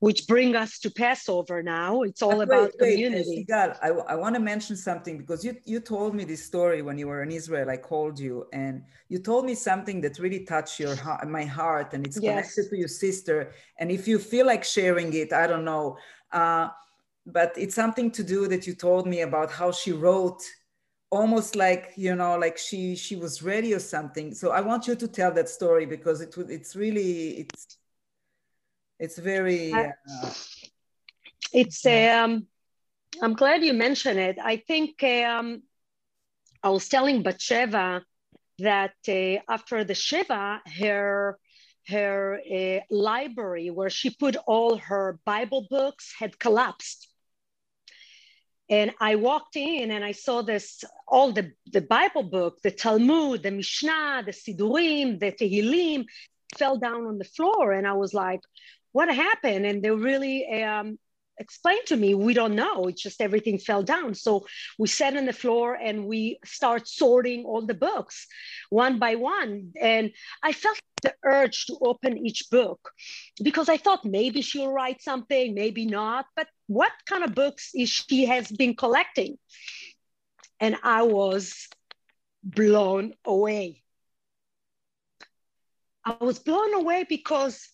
which 0.00 0.26
bring 0.26 0.56
us 0.56 0.78
to 0.80 0.90
Passover 0.90 1.62
now. 1.62 2.02
It's 2.02 2.22
all 2.22 2.38
But 2.38 2.48
about 2.48 2.72
wait, 2.78 2.78
community. 2.78 3.24
Wait, 3.26 3.46
Sigal, 3.48 3.78
I, 3.82 3.88
I 3.88 4.14
want 4.16 4.34
to 4.34 4.40
mention 4.40 4.76
something 4.76 5.18
because 5.18 5.44
you, 5.44 5.56
you 5.64 5.80
told 5.80 6.14
me 6.14 6.24
this 6.24 6.44
story 6.44 6.82
when 6.82 6.98
you 6.98 7.08
were 7.08 7.22
in 7.22 7.30
Israel. 7.30 7.70
I 7.70 7.76
called 7.76 8.18
you 8.18 8.46
and 8.52 8.82
you 9.08 9.18
told 9.18 9.44
me 9.44 9.54
something 9.54 10.00
that 10.02 10.18
really 10.18 10.44
touched 10.44 10.78
your 10.80 10.96
heart, 10.96 11.28
my 11.28 11.44
heart, 11.44 11.94
and 11.94 12.06
it's 12.06 12.18
Yes. 12.18 12.54
connected 12.54 12.70
to 12.70 12.78
your 12.78 12.88
sister. 12.88 13.52
And 13.78 13.90
if 13.90 14.06
you 14.08 14.18
feel 14.18 14.46
like 14.46 14.64
sharing 14.64 15.12
it, 15.14 15.32
I 15.32 15.46
don't 15.46 15.64
know. 15.64 15.96
Uh, 16.32 16.68
but 17.26 17.52
it's 17.56 17.74
something 17.74 18.10
to 18.12 18.22
do 18.22 18.48
that 18.48 18.66
you 18.66 18.74
told 18.74 19.06
me 19.06 19.20
about 19.20 19.50
how 19.50 19.70
she 19.70 19.92
wrote 19.92 20.42
almost 21.10 21.56
like 21.56 21.92
you 21.96 22.14
know 22.14 22.36
like 22.36 22.58
she 22.58 22.94
she 22.94 23.16
was 23.16 23.42
ready 23.42 23.72
or 23.72 23.78
something 23.78 24.34
so 24.34 24.50
i 24.50 24.60
want 24.60 24.86
you 24.86 24.94
to 24.94 25.08
tell 25.08 25.32
that 25.32 25.48
story 25.48 25.86
because 25.86 26.20
it 26.20 26.36
would 26.36 26.50
it's 26.50 26.76
really 26.76 27.38
it's 27.40 27.78
it's 28.98 29.18
very 29.18 29.72
uh, 29.72 30.30
It's 31.52 31.86
um, 31.86 32.46
I'm 33.22 33.34
glad 33.34 33.64
you 33.64 33.72
mentioned 33.72 34.18
it. 34.18 34.38
I 34.42 34.56
think 34.56 35.02
um, 35.02 35.62
I 36.62 36.68
was 36.70 36.88
telling 36.88 37.22
Batsheva 37.22 38.02
that 38.58 38.94
uh, 39.08 39.40
after 39.48 39.84
the 39.84 39.94
Shiva, 39.94 40.60
her 40.78 41.38
her 41.88 42.38
uh, 42.38 42.80
library 42.90 43.70
where 43.70 43.88
she 43.88 44.10
put 44.10 44.36
all 44.46 44.76
her 44.76 45.18
Bible 45.24 45.66
books 45.70 46.14
had 46.18 46.38
collapsed. 46.38 47.07
And 48.70 48.92
I 49.00 49.16
walked 49.16 49.56
in 49.56 49.90
and 49.90 50.04
I 50.04 50.12
saw 50.12 50.42
this 50.42 50.84
all 51.06 51.32
the, 51.32 51.52
the 51.72 51.80
Bible 51.80 52.22
book, 52.22 52.60
the 52.62 52.70
Talmud, 52.70 53.42
the 53.42 53.50
Mishnah, 53.50 54.22
the 54.26 54.32
Sidurim, 54.32 55.18
the 55.18 55.32
Tehillim 55.32 56.04
fell 56.56 56.78
down 56.78 57.06
on 57.06 57.18
the 57.18 57.24
floor. 57.24 57.72
And 57.72 57.86
I 57.86 57.94
was 57.94 58.12
like, 58.12 58.40
what 58.92 59.12
happened? 59.14 59.64
And 59.64 59.82
they 59.82 59.90
really 59.90 60.62
um, 60.62 60.98
explained 61.38 61.86
to 61.86 61.96
me, 61.96 62.14
we 62.14 62.34
don't 62.34 62.54
know. 62.54 62.86
It's 62.86 63.02
just 63.02 63.20
everything 63.20 63.58
fell 63.58 63.82
down. 63.82 64.14
So 64.14 64.46
we 64.78 64.88
sat 64.88 65.16
on 65.16 65.26
the 65.26 65.32
floor 65.32 65.74
and 65.74 66.06
we 66.06 66.38
start 66.44 66.88
sorting 66.88 67.44
all 67.44 67.64
the 67.64 67.74
books 67.74 68.26
one 68.70 68.98
by 68.98 69.14
one. 69.16 69.72
And 69.80 70.12
I 70.42 70.52
felt 70.52 70.78
the 71.02 71.14
urge 71.24 71.66
to 71.66 71.78
open 71.80 72.18
each 72.18 72.50
book 72.50 72.90
because 73.42 73.68
I 73.68 73.76
thought 73.76 74.04
maybe 74.04 74.42
she'll 74.42 74.72
write 74.72 75.02
something, 75.02 75.54
maybe 75.54 75.86
not. 75.86 76.26
But 76.36 76.48
what 76.66 76.92
kind 77.06 77.24
of 77.24 77.34
books 77.34 77.70
is 77.74 77.88
she 77.88 78.26
has 78.26 78.50
been 78.50 78.74
collecting? 78.74 79.38
And 80.60 80.76
I 80.82 81.02
was 81.02 81.68
blown 82.42 83.14
away. 83.24 83.82
I 86.04 86.16
was 86.20 86.38
blown 86.38 86.74
away 86.74 87.04
because 87.08 87.68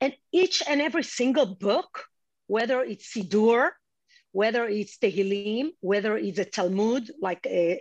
and 0.00 0.14
each 0.32 0.62
and 0.66 0.80
every 0.80 1.02
single 1.02 1.46
book, 1.46 2.04
whether 2.50 2.80
it's 2.82 3.14
Sidur, 3.14 3.70
whether 4.32 4.64
it's 4.66 4.98
Tehillim, 4.98 5.68
whether 5.80 6.16
it's 6.16 6.40
a 6.40 6.44
Talmud, 6.44 7.08
like 7.20 7.46
a, 7.46 7.80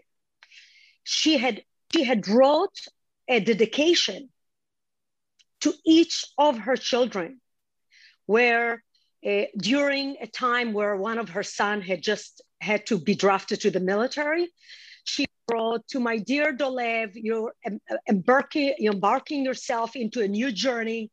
she 1.04 1.40
had 1.40 1.64
she 1.92 2.04
had 2.04 2.28
wrote 2.28 2.78
a 3.28 3.40
dedication 3.40 4.30
to 5.62 5.74
each 5.84 6.24
of 6.38 6.60
her 6.60 6.78
children, 6.78 7.42
where 8.28 8.84
uh, 9.26 9.46
during 9.58 10.18
a 10.22 10.28
time 10.28 10.72
where 10.72 10.96
one 10.96 11.18
of 11.18 11.30
her 11.30 11.42
son 11.42 11.82
had 11.82 12.04
just 12.04 12.44
had 12.62 12.86
to 12.86 13.00
be 13.00 13.16
drafted 13.16 13.62
to 13.62 13.72
the 13.72 13.80
military, 13.80 14.50
she 15.04 15.26
wrote 15.52 15.88
to 15.88 16.00
my 16.00 16.20
dear 16.20 16.56
Dolev, 16.56 17.10
you're 17.16 17.54
embarking, 18.08 18.76
you're 18.78 18.94
embarking 18.94 19.44
yourself 19.44 19.96
into 19.96 20.22
a 20.22 20.28
new 20.28 20.52
journey 20.52 21.10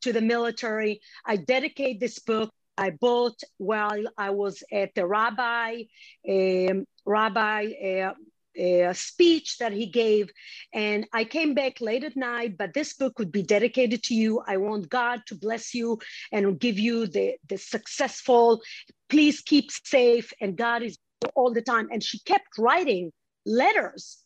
to 0.00 0.12
the 0.14 0.22
military. 0.22 1.02
I 1.26 1.36
dedicate 1.36 2.00
this 2.00 2.18
book 2.18 2.50
I 2.76 2.90
bought 2.90 3.40
while 3.58 4.04
I 4.18 4.30
was 4.30 4.62
at 4.72 4.94
the 4.94 5.06
rabbi, 5.06 5.84
um, 6.28 6.86
rabbi 7.06 7.66
uh, 7.66 8.14
uh, 8.60 8.92
speech 8.92 9.58
that 9.58 9.72
he 9.72 9.86
gave. 9.86 10.30
And 10.72 11.06
I 11.12 11.24
came 11.24 11.54
back 11.54 11.80
late 11.80 12.04
at 12.04 12.16
night, 12.16 12.56
but 12.56 12.74
this 12.74 12.94
book 12.94 13.18
would 13.18 13.32
be 13.32 13.42
dedicated 13.42 14.02
to 14.04 14.14
you. 14.14 14.42
I 14.46 14.56
want 14.56 14.88
God 14.88 15.22
to 15.26 15.34
bless 15.34 15.74
you 15.74 15.98
and 16.32 16.58
give 16.58 16.78
you 16.78 17.06
the, 17.06 17.36
the 17.48 17.58
successful, 17.58 18.60
please 19.08 19.40
keep 19.40 19.70
safe. 19.70 20.32
And 20.40 20.56
God 20.56 20.82
is 20.82 20.98
all 21.34 21.52
the 21.52 21.62
time. 21.62 21.88
And 21.92 22.02
she 22.02 22.18
kept 22.20 22.58
writing 22.58 23.12
letters. 23.46 24.18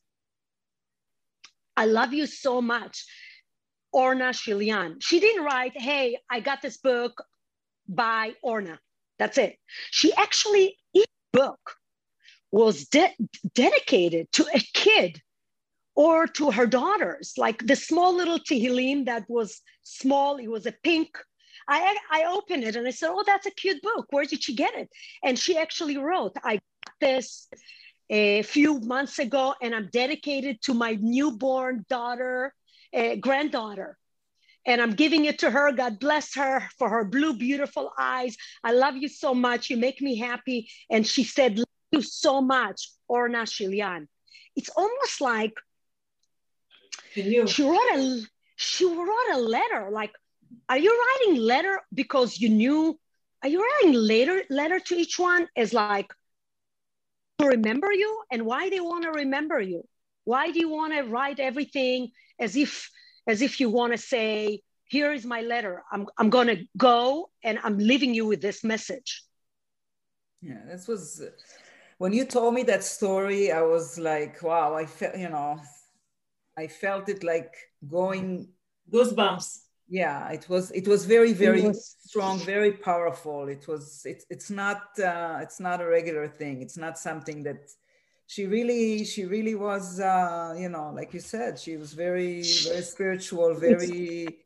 I 1.76 1.86
love 1.86 2.12
you 2.12 2.26
so 2.26 2.60
much. 2.60 3.06
Orna 3.92 4.30
Shilian. 4.30 4.96
She 5.00 5.20
didn't 5.20 5.44
write, 5.44 5.72
hey, 5.80 6.18
I 6.30 6.40
got 6.40 6.60
this 6.60 6.76
book 6.76 7.22
by 7.88 8.34
Orna. 8.42 8.78
That's 9.18 9.38
it. 9.38 9.56
She 9.90 10.12
actually, 10.14 10.76
each 10.94 11.08
book 11.32 11.76
was 12.50 12.86
de- 12.86 13.16
dedicated 13.54 14.30
to 14.32 14.46
a 14.54 14.60
kid 14.74 15.20
or 15.94 16.26
to 16.26 16.50
her 16.52 16.66
daughters, 16.66 17.34
like 17.36 17.66
the 17.66 17.74
small 17.74 18.14
little 18.14 18.38
Tehillim 18.38 19.06
that 19.06 19.24
was 19.28 19.60
small, 19.82 20.36
it 20.36 20.48
was 20.48 20.66
a 20.66 20.74
pink. 20.84 21.18
I, 21.68 21.96
I 22.10 22.24
opened 22.24 22.64
it 22.64 22.76
and 22.76 22.86
I 22.86 22.90
said, 22.90 23.10
Oh, 23.10 23.24
that's 23.26 23.46
a 23.46 23.50
cute 23.50 23.82
book. 23.82 24.06
Where 24.10 24.24
did 24.24 24.42
she 24.42 24.54
get 24.54 24.74
it? 24.74 24.88
And 25.24 25.38
she 25.38 25.58
actually 25.58 25.98
wrote, 25.98 26.36
I 26.42 26.54
got 26.54 26.94
this 27.00 27.48
a 28.08 28.42
few 28.42 28.80
months 28.80 29.18
ago 29.18 29.54
and 29.60 29.74
I'm 29.74 29.90
dedicated 29.92 30.62
to 30.62 30.74
my 30.74 30.96
newborn 31.00 31.84
daughter, 31.90 32.54
uh, 32.94 33.16
granddaughter 33.16 33.98
and 34.68 34.82
I'm 34.82 34.92
giving 34.92 35.24
it 35.24 35.38
to 35.40 35.50
her. 35.50 35.72
God 35.72 35.98
bless 35.98 36.34
her 36.34 36.68
for 36.78 36.90
her 36.90 37.04
blue, 37.04 37.34
beautiful 37.36 37.90
eyes. 37.98 38.36
I 38.62 38.72
love 38.72 38.96
you 38.96 39.08
so 39.08 39.34
much. 39.34 39.70
You 39.70 39.78
make 39.78 40.02
me 40.02 40.16
happy. 40.18 40.70
And 40.90 41.06
she 41.06 41.24
said, 41.24 41.58
Love 41.58 41.66
you 41.90 42.02
so 42.02 42.42
much, 42.42 42.90
Orna 43.08 43.44
Shilian. 43.44 44.08
It's 44.54 44.68
almost 44.76 45.22
like 45.22 45.54
she 47.46 47.62
wrote 47.64 47.90
a 47.94 48.20
she 48.56 48.84
wrote 48.84 49.32
a 49.32 49.38
letter. 49.38 49.88
Like, 49.90 50.12
are 50.68 50.78
you 50.78 50.92
writing 51.02 51.42
letter 51.42 51.80
because 51.94 52.38
you 52.38 52.50
knew? 52.50 53.00
Are 53.42 53.48
you 53.48 53.64
writing 53.64 53.94
letter 53.94 54.42
letter 54.50 54.80
to 54.80 54.94
each 54.96 55.18
one 55.18 55.48
as 55.56 55.72
like 55.72 56.12
to 57.38 57.46
remember 57.46 57.90
you 57.90 58.22
and 58.30 58.44
why 58.44 58.68
they 58.68 58.80
want 58.80 59.04
to 59.04 59.12
remember 59.12 59.60
you? 59.60 59.82
Why 60.24 60.50
do 60.50 60.58
you 60.58 60.68
want 60.68 60.92
to 60.92 61.04
write 61.04 61.40
everything 61.40 62.10
as 62.38 62.54
if 62.54 62.90
as 63.28 63.42
if 63.42 63.60
you 63.60 63.70
want 63.70 63.92
to 63.92 63.98
say, 63.98 64.62
here 64.86 65.12
is 65.12 65.24
my 65.24 65.42
letter. 65.42 65.84
I'm, 65.92 66.06
I'm 66.16 66.30
going 66.30 66.48
to 66.48 66.64
go 66.76 67.28
and 67.44 67.58
I'm 67.62 67.78
leaving 67.78 68.14
you 68.14 68.26
with 68.26 68.40
this 68.40 68.64
message. 68.64 69.22
Yeah, 70.40 70.62
this 70.66 70.88
was 70.88 71.22
when 71.98 72.12
you 72.12 72.24
told 72.24 72.54
me 72.54 72.62
that 72.64 72.82
story, 72.82 73.52
I 73.52 73.62
was 73.62 73.98
like, 73.98 74.42
wow, 74.42 74.74
I 74.74 74.86
felt, 74.86 75.16
you 75.16 75.28
know, 75.28 75.60
I 76.56 76.68
felt 76.68 77.08
it 77.08 77.22
like 77.22 77.54
going 77.86 78.48
goosebumps. 78.90 79.58
Yeah, 79.90 80.28
it 80.30 80.48
was 80.48 80.70
it 80.72 80.86
was 80.86 81.06
very 81.06 81.32
very 81.32 81.62
was, 81.62 81.96
strong, 82.04 82.38
very 82.40 82.72
powerful. 82.72 83.48
It 83.48 83.66
was 83.66 84.02
it's 84.04 84.26
it's 84.28 84.50
not 84.50 84.82
uh, 84.98 85.38
it's 85.40 85.60
not 85.60 85.80
a 85.80 85.86
regular 85.86 86.28
thing. 86.28 86.60
It's 86.62 86.76
not 86.76 86.98
something 86.98 87.42
that 87.44 87.70
she 88.28 88.46
really 88.46 89.04
she 89.04 89.24
really 89.24 89.56
was 89.56 89.98
uh, 89.98 90.54
you 90.56 90.68
know 90.68 90.92
like 90.94 91.12
you 91.12 91.20
said 91.20 91.58
she 91.58 91.76
was 91.76 91.92
very 91.92 92.42
very 92.68 92.82
spiritual 92.82 93.54
very 93.54 94.44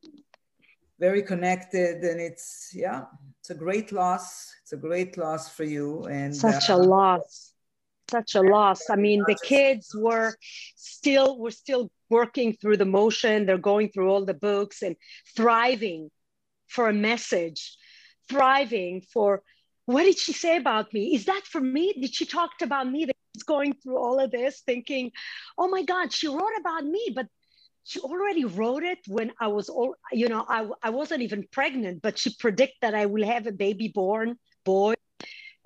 very 0.99 1.23
connected 1.23 1.97
and 2.11 2.19
it's 2.21 2.71
yeah 2.75 3.03
it's 3.43 3.51
a 3.51 3.57
great 3.57 3.91
loss. 3.91 4.55
It's 4.63 4.73
a 4.73 4.77
great 4.77 5.19
loss 5.19 5.49
for 5.49 5.65
you 5.65 6.05
and 6.05 6.35
such 6.35 6.71
uh, 6.71 6.77
a 6.77 6.79
loss. 6.79 7.53
Such 8.09 8.37
a 8.37 8.41
loss. 8.41 8.89
I 8.89 8.95
mean 8.95 9.25
the 9.27 9.37
kids 9.43 9.93
were 9.93 10.37
still 10.77 11.41
were 11.41 11.51
still 11.51 11.91
working 12.09 12.53
through 12.53 12.77
the 12.77 12.85
motion. 13.01 13.47
They're 13.47 13.59
going 13.73 13.89
through 13.89 14.11
all 14.11 14.25
the 14.25 14.41
books 14.51 14.83
and 14.83 14.95
thriving 15.37 16.13
for 16.69 16.89
a 16.89 16.93
message 16.93 17.77
thriving 18.31 19.03
for 19.13 19.43
what 19.93 20.05
did 20.05 20.19
she 20.19 20.33
say 20.33 20.57
about 20.57 20.93
me 20.93 21.15
is 21.15 21.27
that 21.27 21.43
for 21.45 21.61
me 21.61 21.93
did 21.93 22.15
she 22.15 22.27
talk 22.27 22.51
about 22.63 22.91
me 22.91 23.07
That's 23.07 23.45
going 23.45 23.75
through 23.75 23.99
all 23.99 24.19
of 24.21 24.31
this 24.31 24.61
thinking, 24.61 25.13
oh 25.57 25.69
my 25.69 25.83
God, 25.83 26.13
she 26.13 26.29
wrote 26.29 26.57
about 26.59 26.85
me, 26.85 27.13
but 27.15 27.27
she 27.85 28.01
already 28.01 28.45
wrote 28.45 28.85
it 28.85 28.99
when 29.09 29.33
I 29.41 29.49
was, 29.49 29.69
all, 29.69 29.95
you 30.13 30.29
know, 30.29 30.45
I, 30.49 30.69
I 30.83 30.91
wasn't 30.91 31.23
even 31.23 31.47
pregnant, 31.51 32.03
but 32.03 32.19
she 32.19 32.35
predicted 32.39 32.79
that 32.83 32.95
I 32.95 33.07
will 33.07 33.27
have 33.27 33.47
a 33.47 33.53
baby 33.53 33.89
born 33.89 34.39
boy. 34.65 34.95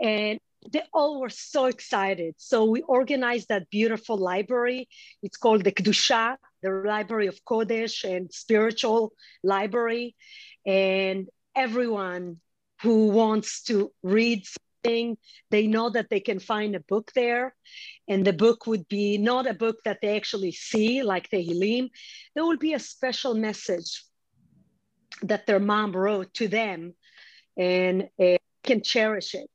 And 0.01 0.39
they 0.73 0.83
all 0.93 1.21
were 1.21 1.31
so 1.31 1.67
excited. 1.67 2.35
So 2.39 2.65
we 2.65 2.83
organized 2.83 3.49
that 3.49 3.71
beautiful 3.71 4.17
library. 4.17 4.89
It's 5.23 5.37
called 5.37 5.65
the 5.65 5.73
Kedusha, 5.73 6.37
the 6.63 6.71
Library 6.71 7.27
of 7.27 7.39
Kodesh 7.45 8.05
and 8.05 8.33
Spiritual 8.33 9.13
Library. 9.43 10.17
And 10.65 11.29
everyone 11.55 12.41
who 12.83 13.09
wants 13.09 13.63
to 13.65 13.93
read 14.03 14.45
something, 14.47 15.17
they 15.51 15.67
know 15.67 15.91
that 15.91 16.09
they 16.11 16.21
can 16.21 16.39
find 16.39 16.75
a 16.75 16.81
book 16.81 17.11
there. 17.15 17.55
And 18.09 18.25
the 18.25 18.33
book 18.33 18.67
would 18.67 18.89
be 18.89 19.19
not 19.19 19.47
a 19.47 19.55
book 19.55 19.79
that 19.85 19.99
they 20.01 20.17
actually 20.17 20.53
see, 20.53 21.03
like 21.03 21.31
Tehillim. 21.31 21.91
There 22.35 22.45
will 22.45 22.59
be 22.59 22.75
a 22.75 22.79
special 22.79 23.35
message 23.35 24.05
that 25.23 25.47
their 25.47 25.61
mom 25.61 25.93
wrote 25.97 26.33
to 26.35 26.49
them 26.49 26.95
and 27.57 28.09
uh, 28.21 28.37
can 28.63 28.83
cherish 28.83 29.35
it. 29.35 29.51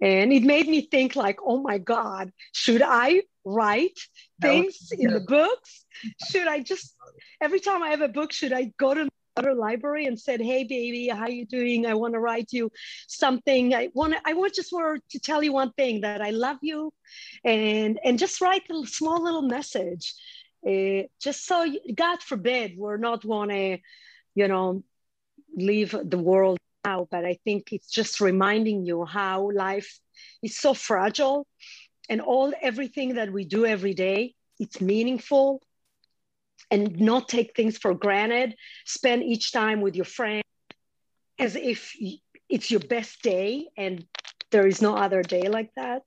And 0.00 0.32
it 0.32 0.42
made 0.42 0.68
me 0.68 0.82
think 0.82 1.16
like, 1.16 1.38
oh 1.44 1.60
my 1.60 1.78
God, 1.78 2.32
should 2.52 2.82
I 2.82 3.22
write 3.44 3.98
things 4.40 4.76
no. 4.92 5.08
in 5.08 5.14
the 5.14 5.20
books? 5.20 5.84
Should 6.30 6.46
I 6.46 6.60
just, 6.60 6.94
every 7.40 7.58
time 7.58 7.82
I 7.82 7.90
have 7.90 8.02
a 8.02 8.08
book, 8.08 8.32
should 8.32 8.52
I 8.52 8.72
go 8.78 8.94
to 8.94 9.08
daughter 9.38 9.54
library 9.54 10.06
and 10.06 10.18
said, 10.18 10.40
"Hey, 10.40 10.64
baby, 10.64 11.08
how 11.08 11.28
you 11.28 11.46
doing? 11.46 11.86
I 11.86 11.94
want 11.94 12.14
to 12.14 12.20
write 12.20 12.52
you 12.52 12.70
something. 13.06 13.74
I 13.74 13.88
want 13.94 14.14
I 14.24 14.34
want 14.34 14.54
just 14.54 14.70
for 14.70 14.98
to 15.10 15.18
tell 15.18 15.42
you 15.42 15.52
one 15.52 15.72
thing 15.72 16.00
that 16.02 16.20
I 16.22 16.30
love 16.30 16.58
you, 16.62 16.92
and 17.44 17.98
and 18.04 18.18
just 18.18 18.40
write 18.40 18.64
a 18.70 18.86
small 18.86 19.22
little 19.22 19.42
message, 19.42 20.14
uh, 20.66 21.02
just 21.20 21.46
so 21.46 21.66
God 21.94 22.22
forbid 22.22 22.76
we're 22.76 22.96
not 22.96 23.24
want 23.24 23.50
to, 23.50 23.78
you 24.34 24.48
know, 24.48 24.82
leave 25.56 25.94
the 26.04 26.18
world 26.18 26.58
now. 26.84 27.06
But 27.10 27.24
I 27.24 27.38
think 27.44 27.72
it's 27.72 27.90
just 27.90 28.20
reminding 28.20 28.84
you 28.86 29.04
how 29.04 29.50
life 29.52 29.98
is 30.42 30.58
so 30.58 30.74
fragile, 30.74 31.46
and 32.08 32.20
all 32.20 32.52
everything 32.60 33.14
that 33.14 33.32
we 33.32 33.44
do 33.44 33.64
every 33.66 33.94
day, 33.94 34.34
it's 34.58 34.80
meaningful 34.80 35.62
and 36.70 36.98
not 37.00 37.28
take 37.28 37.54
things 37.54 37.78
for 37.78 37.94
granted. 37.94 38.54
Spend 38.84 39.22
each 39.22 39.52
time 39.52 39.80
with 39.80 39.96
your 39.96 40.04
friend 40.04 40.42
as 41.38 41.56
if 41.56 41.94
it's 42.48 42.70
your 42.70 42.80
best 42.80 43.22
day 43.22 43.68
and 43.76 44.04
there 44.50 44.66
is 44.66 44.82
no 44.82 44.96
other 44.96 45.22
day 45.22 45.48
like 45.48 45.70
that. 45.76 46.02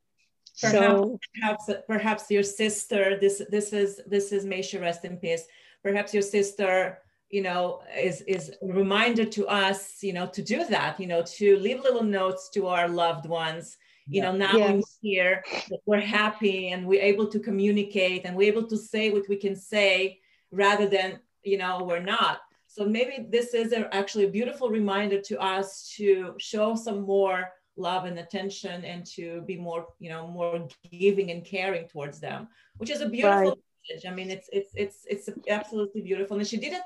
Perhaps, 0.60 0.78
so 0.78 1.20
perhaps, 1.34 1.70
perhaps 1.88 2.32
your 2.32 2.44
sister. 2.44 3.18
This 3.20 3.42
this 3.50 3.74
is 3.74 4.02
this 4.06 4.32
is 4.32 4.46
may 4.46 4.62
she 4.62 4.78
rest 4.78 5.06
in 5.06 5.18
peace. 5.18 5.44
Perhaps 5.82 6.14
your 6.14 6.22
sister, 6.22 7.00
you 7.30 7.42
know, 7.42 7.82
is 7.98 8.22
is 8.22 8.52
a 8.62 8.68
reminder 8.68 9.26
to 9.26 9.48
us, 9.48 10.04
you 10.04 10.14
know, 10.14 10.28
to 10.28 10.42
do 10.42 10.66
that. 10.66 11.00
You 11.00 11.08
know, 11.08 11.24
to 11.38 11.58
leave 11.58 11.82
little 11.82 12.04
notes 12.04 12.50
to 12.54 12.68
our 12.68 12.88
loved 12.88 13.28
ones 13.28 13.78
you 14.08 14.22
know 14.22 14.32
now 14.32 14.58
yes. 14.58 14.74
we're 14.74 15.10
here 15.10 15.44
we're 15.86 16.00
happy 16.00 16.70
and 16.70 16.86
we're 16.86 17.02
able 17.02 17.28
to 17.28 17.40
communicate 17.40 18.26
and 18.26 18.36
we're 18.36 18.52
able 18.52 18.68
to 18.68 18.78
say 18.78 19.10
what 19.12 19.28
we 19.30 19.36
can 19.36 19.56
say 19.56 20.20
rather 20.52 20.88
than 20.88 21.20
you 21.44 21.58
know 21.58 21.84
we're 21.84 22.00
not 22.00 22.42
so 22.68 22.86
maybe 22.86 23.28
this 23.30 23.54
is 23.54 23.74
a, 23.74 23.94
actually 23.94 24.26
a 24.26 24.30
beautiful 24.30 24.70
reminder 24.70 25.20
to 25.20 25.38
us 25.42 25.94
to 25.98 26.34
show 26.38 26.76
some 26.76 27.02
more 27.02 27.52
love 27.78 28.06
and 28.06 28.20
attention 28.20 28.84
and 28.86 29.06
to 29.06 29.42
be 29.42 29.58
more 29.58 29.88
you 30.00 30.10
know 30.10 30.28
more 30.28 30.68
giving 30.92 31.32
and 31.32 31.46
caring 31.46 31.88
towards 31.88 32.20
them 32.20 32.48
which 32.78 32.90
is 32.90 33.02
a 33.02 33.10
beautiful 33.10 33.50
right. 33.50 33.58
message 33.90 34.06
i 34.10 34.14
mean 34.14 34.30
it's 34.30 34.50
it's 34.52 34.72
it's 34.76 35.06
it's 35.08 35.30
absolutely 35.50 36.02
beautiful 36.02 36.38
and 36.38 36.48
she 36.48 36.58
did 36.58 36.74
it 36.74 36.82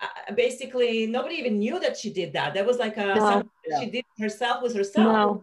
uh, 0.00 0.34
basically 0.34 1.06
nobody 1.06 1.36
even 1.36 1.58
knew 1.58 1.78
that 1.78 1.96
she 1.96 2.10
did 2.10 2.32
that 2.32 2.54
that 2.54 2.66
was 2.66 2.78
like 2.78 2.96
a 2.96 3.14
no. 3.14 3.42
yeah. 3.66 3.80
she 3.80 3.90
did 3.90 4.04
herself 4.18 4.62
with 4.62 4.74
herself 4.74 5.42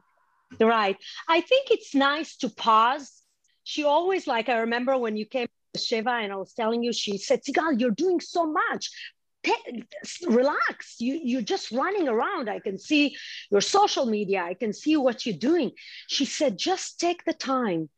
no. 0.59 0.67
right 0.67 0.97
i 1.27 1.39
think 1.39 1.69
it's 1.71 1.93
nice 1.93 2.35
to 2.35 2.49
pause 2.49 3.21
she 3.63 3.83
always 3.83 4.25
like 4.27 4.49
i 4.49 4.57
remember 4.57 4.97
when 4.97 5.15
you 5.15 5.25
came 5.25 5.47
Shiva, 5.77 6.11
and 6.11 6.31
I 6.31 6.35
was 6.35 6.53
telling 6.53 6.83
you, 6.83 6.93
she 6.93 7.17
said, 7.17 7.41
Sigal, 7.43 7.79
you're 7.79 7.91
doing 7.91 8.19
so 8.19 8.45
much. 8.45 8.89
relax. 10.27 10.95
You, 10.99 11.19
you're 11.23 11.41
just 11.41 11.71
running 11.71 12.07
around. 12.07 12.49
I 12.49 12.59
can 12.59 12.77
see 12.77 13.15
your 13.51 13.61
social 13.61 14.05
media. 14.05 14.43
I 14.43 14.53
can 14.53 14.73
see 14.73 14.97
what 14.97 15.25
you're 15.25 15.37
doing. 15.37 15.71
She 16.07 16.25
said, 16.25 16.57
just 16.57 16.99
take 16.99 17.23
the 17.23 17.33
time. 17.33 17.89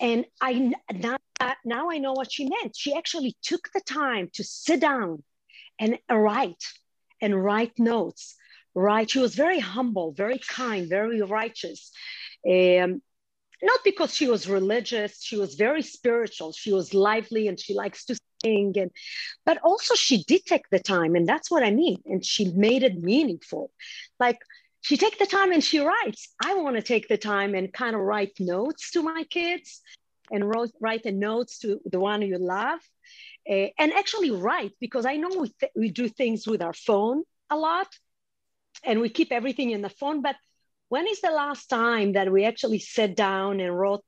And 0.00 0.26
I 0.40 0.72
now, 0.92 1.16
now 1.64 1.90
I 1.90 1.98
know 1.98 2.12
what 2.12 2.32
she 2.32 2.48
meant. 2.48 2.74
She 2.76 2.94
actually 2.94 3.36
took 3.42 3.70
the 3.72 3.80
time 3.80 4.28
to 4.34 4.42
sit 4.42 4.80
down 4.80 5.22
and 5.78 5.98
write 6.10 6.64
and 7.20 7.42
write 7.42 7.78
notes. 7.78 8.34
Right. 8.74 9.08
She 9.08 9.20
was 9.20 9.36
very 9.36 9.60
humble, 9.60 10.12
very 10.12 10.38
kind, 10.38 10.88
very 10.88 11.22
righteous. 11.22 11.92
Um, 12.44 13.02
not 13.62 13.80
because 13.84 14.14
she 14.14 14.26
was 14.26 14.48
religious 14.48 15.22
she 15.22 15.36
was 15.36 15.54
very 15.54 15.82
spiritual 15.82 16.52
she 16.52 16.72
was 16.72 16.94
lively 16.94 17.48
and 17.48 17.58
she 17.58 17.74
likes 17.74 18.04
to 18.04 18.16
sing 18.42 18.72
and 18.76 18.90
but 19.46 19.58
also 19.62 19.94
she 19.94 20.22
did 20.24 20.44
take 20.44 20.68
the 20.70 20.78
time 20.78 21.14
and 21.14 21.26
that's 21.26 21.50
what 21.50 21.62
i 21.62 21.70
mean 21.70 21.98
and 22.06 22.24
she 22.24 22.50
made 22.52 22.82
it 22.82 23.02
meaningful 23.02 23.70
like 24.18 24.38
she 24.80 24.96
take 24.96 25.18
the 25.18 25.26
time 25.26 25.52
and 25.52 25.64
she 25.64 25.78
writes 25.80 26.34
i 26.44 26.54
want 26.54 26.76
to 26.76 26.82
take 26.82 27.08
the 27.08 27.18
time 27.18 27.54
and 27.54 27.72
kind 27.72 27.94
of 27.94 28.02
write 28.02 28.32
notes 28.38 28.90
to 28.90 29.02
my 29.02 29.24
kids 29.30 29.80
and 30.30 30.48
wrote, 30.48 30.70
write 30.80 31.02
the 31.02 31.12
notes 31.12 31.58
to 31.58 31.80
the 31.84 32.00
one 32.00 32.22
you 32.22 32.38
love 32.38 32.80
uh, 33.50 33.66
and 33.78 33.92
actually 33.92 34.30
write 34.30 34.72
because 34.80 35.04
I 35.06 35.16
know 35.16 35.28
we, 35.28 35.48
th- 35.60 35.72
we 35.76 35.90
do 35.90 36.08
things 36.08 36.46
with 36.46 36.62
our 36.62 36.72
phone 36.72 37.24
a 37.50 37.56
lot 37.56 37.88
and 38.82 39.00
we 39.00 39.08
keep 39.08 39.32
everything 39.32 39.70
in 39.70 39.82
the 39.82 39.90
phone. 39.90 40.22
But 40.22 40.36
when 40.94 41.08
is 41.08 41.20
the 41.20 41.30
last 41.32 41.66
time 41.66 42.12
that 42.12 42.30
we 42.30 42.44
actually 42.44 42.78
sat 42.78 43.16
down 43.16 43.58
and 43.58 43.76
wrote 43.76 44.04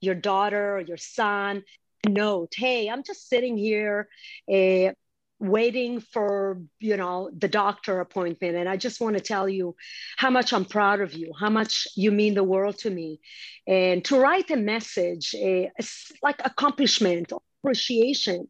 your 0.00 0.14
daughter 0.14 0.76
or 0.76 0.80
your 0.80 0.96
son 0.96 1.64
a 2.06 2.08
note? 2.08 2.52
Hey, 2.54 2.88
I'm 2.88 3.02
just 3.02 3.28
sitting 3.28 3.56
here. 3.58 4.08
Uh, 4.48 4.92
waiting 5.40 5.98
for 5.98 6.62
you 6.78 6.96
know 6.96 7.28
the 7.36 7.48
doctor 7.48 7.98
appointment 7.98 8.54
and 8.54 8.68
i 8.68 8.76
just 8.76 9.00
want 9.00 9.16
to 9.16 9.20
tell 9.32 9.48
you 9.48 9.74
how 10.16 10.30
much 10.30 10.52
i'm 10.52 10.64
proud 10.64 11.00
of 11.00 11.12
you 11.12 11.32
how 11.38 11.50
much 11.50 11.88
you 11.96 12.12
mean 12.12 12.34
the 12.34 12.50
world 12.52 12.78
to 12.78 12.88
me 12.88 13.18
and 13.66 14.04
to 14.04 14.16
write 14.16 14.48
a 14.52 14.56
message 14.56 15.34
a, 15.34 15.70
a 15.80 15.84
like 16.22 16.40
accomplishment 16.44 17.32
appreciation 17.58 18.48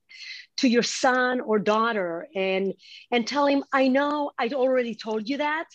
to 0.58 0.68
your 0.68 0.82
son 0.82 1.40
or 1.40 1.58
daughter 1.58 2.28
and 2.37 2.74
and 3.10 3.26
tell 3.26 3.46
him 3.46 3.64
i 3.72 3.88
know 3.88 4.30
i 4.38 4.46
already 4.48 4.94
told 4.94 5.26
you 5.26 5.38
that 5.38 5.66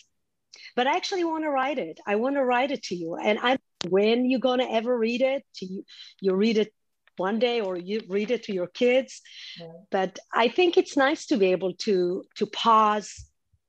but 0.76 0.86
i 0.86 0.96
actually 0.96 1.24
want 1.24 1.44
to 1.44 1.50
write 1.50 1.78
it. 1.78 2.00
I 2.06 2.16
want 2.16 2.36
to 2.36 2.44
write 2.44 2.70
it 2.70 2.82
to 2.84 2.94
you. 2.94 3.16
And 3.16 3.38
i 3.42 3.58
when 3.88 4.28
you're 4.28 4.40
going 4.40 4.60
to 4.60 4.70
ever 4.70 4.96
read 4.96 5.22
it 5.22 5.42
to 5.56 5.66
you 5.66 5.84
you 6.20 6.34
read 6.34 6.58
it 6.58 6.72
one 7.16 7.38
day 7.38 7.60
or 7.60 7.76
you 7.76 8.00
read 8.08 8.30
it 8.30 8.42
to 8.44 8.52
your 8.52 8.66
kids. 8.82 9.20
Yeah. 9.60 9.66
but 9.90 10.18
i 10.32 10.48
think 10.48 10.76
it's 10.76 10.96
nice 10.96 11.26
to 11.26 11.36
be 11.36 11.48
able 11.56 11.72
to 11.86 12.24
to 12.36 12.46
pause 12.46 13.10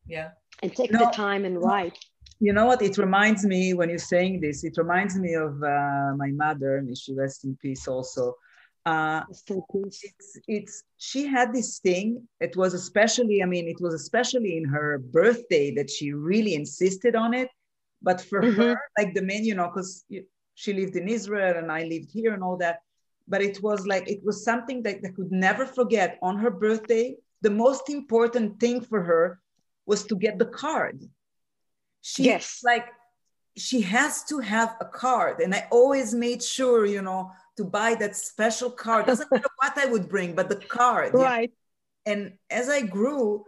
yeah. 0.08 0.30
and 0.62 0.76
take 0.76 0.92
the 0.92 1.12
time 1.26 1.46
and 1.46 1.56
write. 1.62 1.98
you 2.48 2.54
know 2.54 2.66
what? 2.66 2.82
It 2.82 2.98
reminds 2.98 3.46
me 3.46 3.62
when 3.78 3.88
you're 3.92 4.10
saying 4.16 4.42
this 4.42 4.64
it 4.70 4.76
reminds 4.84 5.16
me 5.16 5.32
of 5.36 5.54
uh, 5.64 6.12
my 6.24 6.32
mother 6.44 6.72
may 6.86 6.96
she 6.96 7.14
rest 7.24 7.46
in 7.46 7.52
peace 7.64 7.88
also 7.88 8.24
uh, 8.86 9.22
it's, 9.30 10.40
it's 10.48 10.84
she 10.98 11.26
had 11.26 11.54
this 11.54 11.80
thing. 11.80 12.28
It 12.40 12.56
was 12.56 12.74
especially 12.74 13.44
i 13.44 13.46
mean 13.46 13.68
it 13.68 13.80
was 13.80 13.94
especially 13.94 14.58
in 14.58 14.66
her 14.66 14.98
birthday 14.98 15.74
that 15.76 15.90
she 15.90 16.14
really 16.14 16.56
insisted 16.56 17.16
on 17.16 17.34
it. 17.34 17.50
But 18.02 18.22
for 18.22 18.42
mm-hmm. 18.42 18.60
her 18.60 18.82
like 18.98 19.14
the 19.14 19.22
main 19.22 19.46
you 19.46 19.56
know 19.56 19.68
because 19.68 20.04
she 20.56 20.74
lived 20.74 20.96
in 20.96 21.08
israel 21.08 21.58
and 21.58 21.72
i 21.72 21.84
lived 21.84 22.10
here 22.12 22.34
and 22.34 22.44
all 22.44 22.58
that. 22.58 22.80
But 23.28 23.42
it 23.42 23.62
was 23.62 23.86
like 23.86 24.10
it 24.10 24.24
was 24.24 24.44
something 24.44 24.82
that 24.84 25.04
they 25.04 25.10
could 25.10 25.32
never 25.32 25.66
forget 25.66 26.18
on 26.22 26.38
her 26.40 26.50
birthday. 26.50 27.16
The 27.42 27.52
most 27.52 27.90
important 27.90 28.60
thing 28.60 28.82
for 28.82 29.04
her 29.04 29.40
was 29.86 30.06
to 30.06 30.16
get 30.16 30.40
the 30.40 30.46
card. 30.46 31.02
She 32.02 32.24
yes. 32.24 32.62
like 32.64 32.88
she 33.58 33.82
has 33.82 34.24
to 34.26 34.40
have 34.40 34.76
a 34.82 34.86
card. 34.86 35.40
And 35.40 35.54
i 35.54 35.68
always 35.70 36.16
made 36.16 36.42
sure 36.42 36.88
you 36.88 37.04
know 37.04 37.32
to 37.58 37.64
buy 37.64 37.96
that 37.96 38.16
special 38.16 38.70
card 38.70 39.06
doesn't 39.06 39.32
matter 39.32 39.48
what 39.58 39.78
i 39.78 39.86
would 39.86 40.08
bring 40.10 40.34
but 40.36 40.50
the 40.50 40.56
card 40.56 41.14
right 41.14 41.52
yeah. 42.06 42.14
and 42.14 42.34
as 42.50 42.70
i 42.70 42.82
grew 42.82 43.44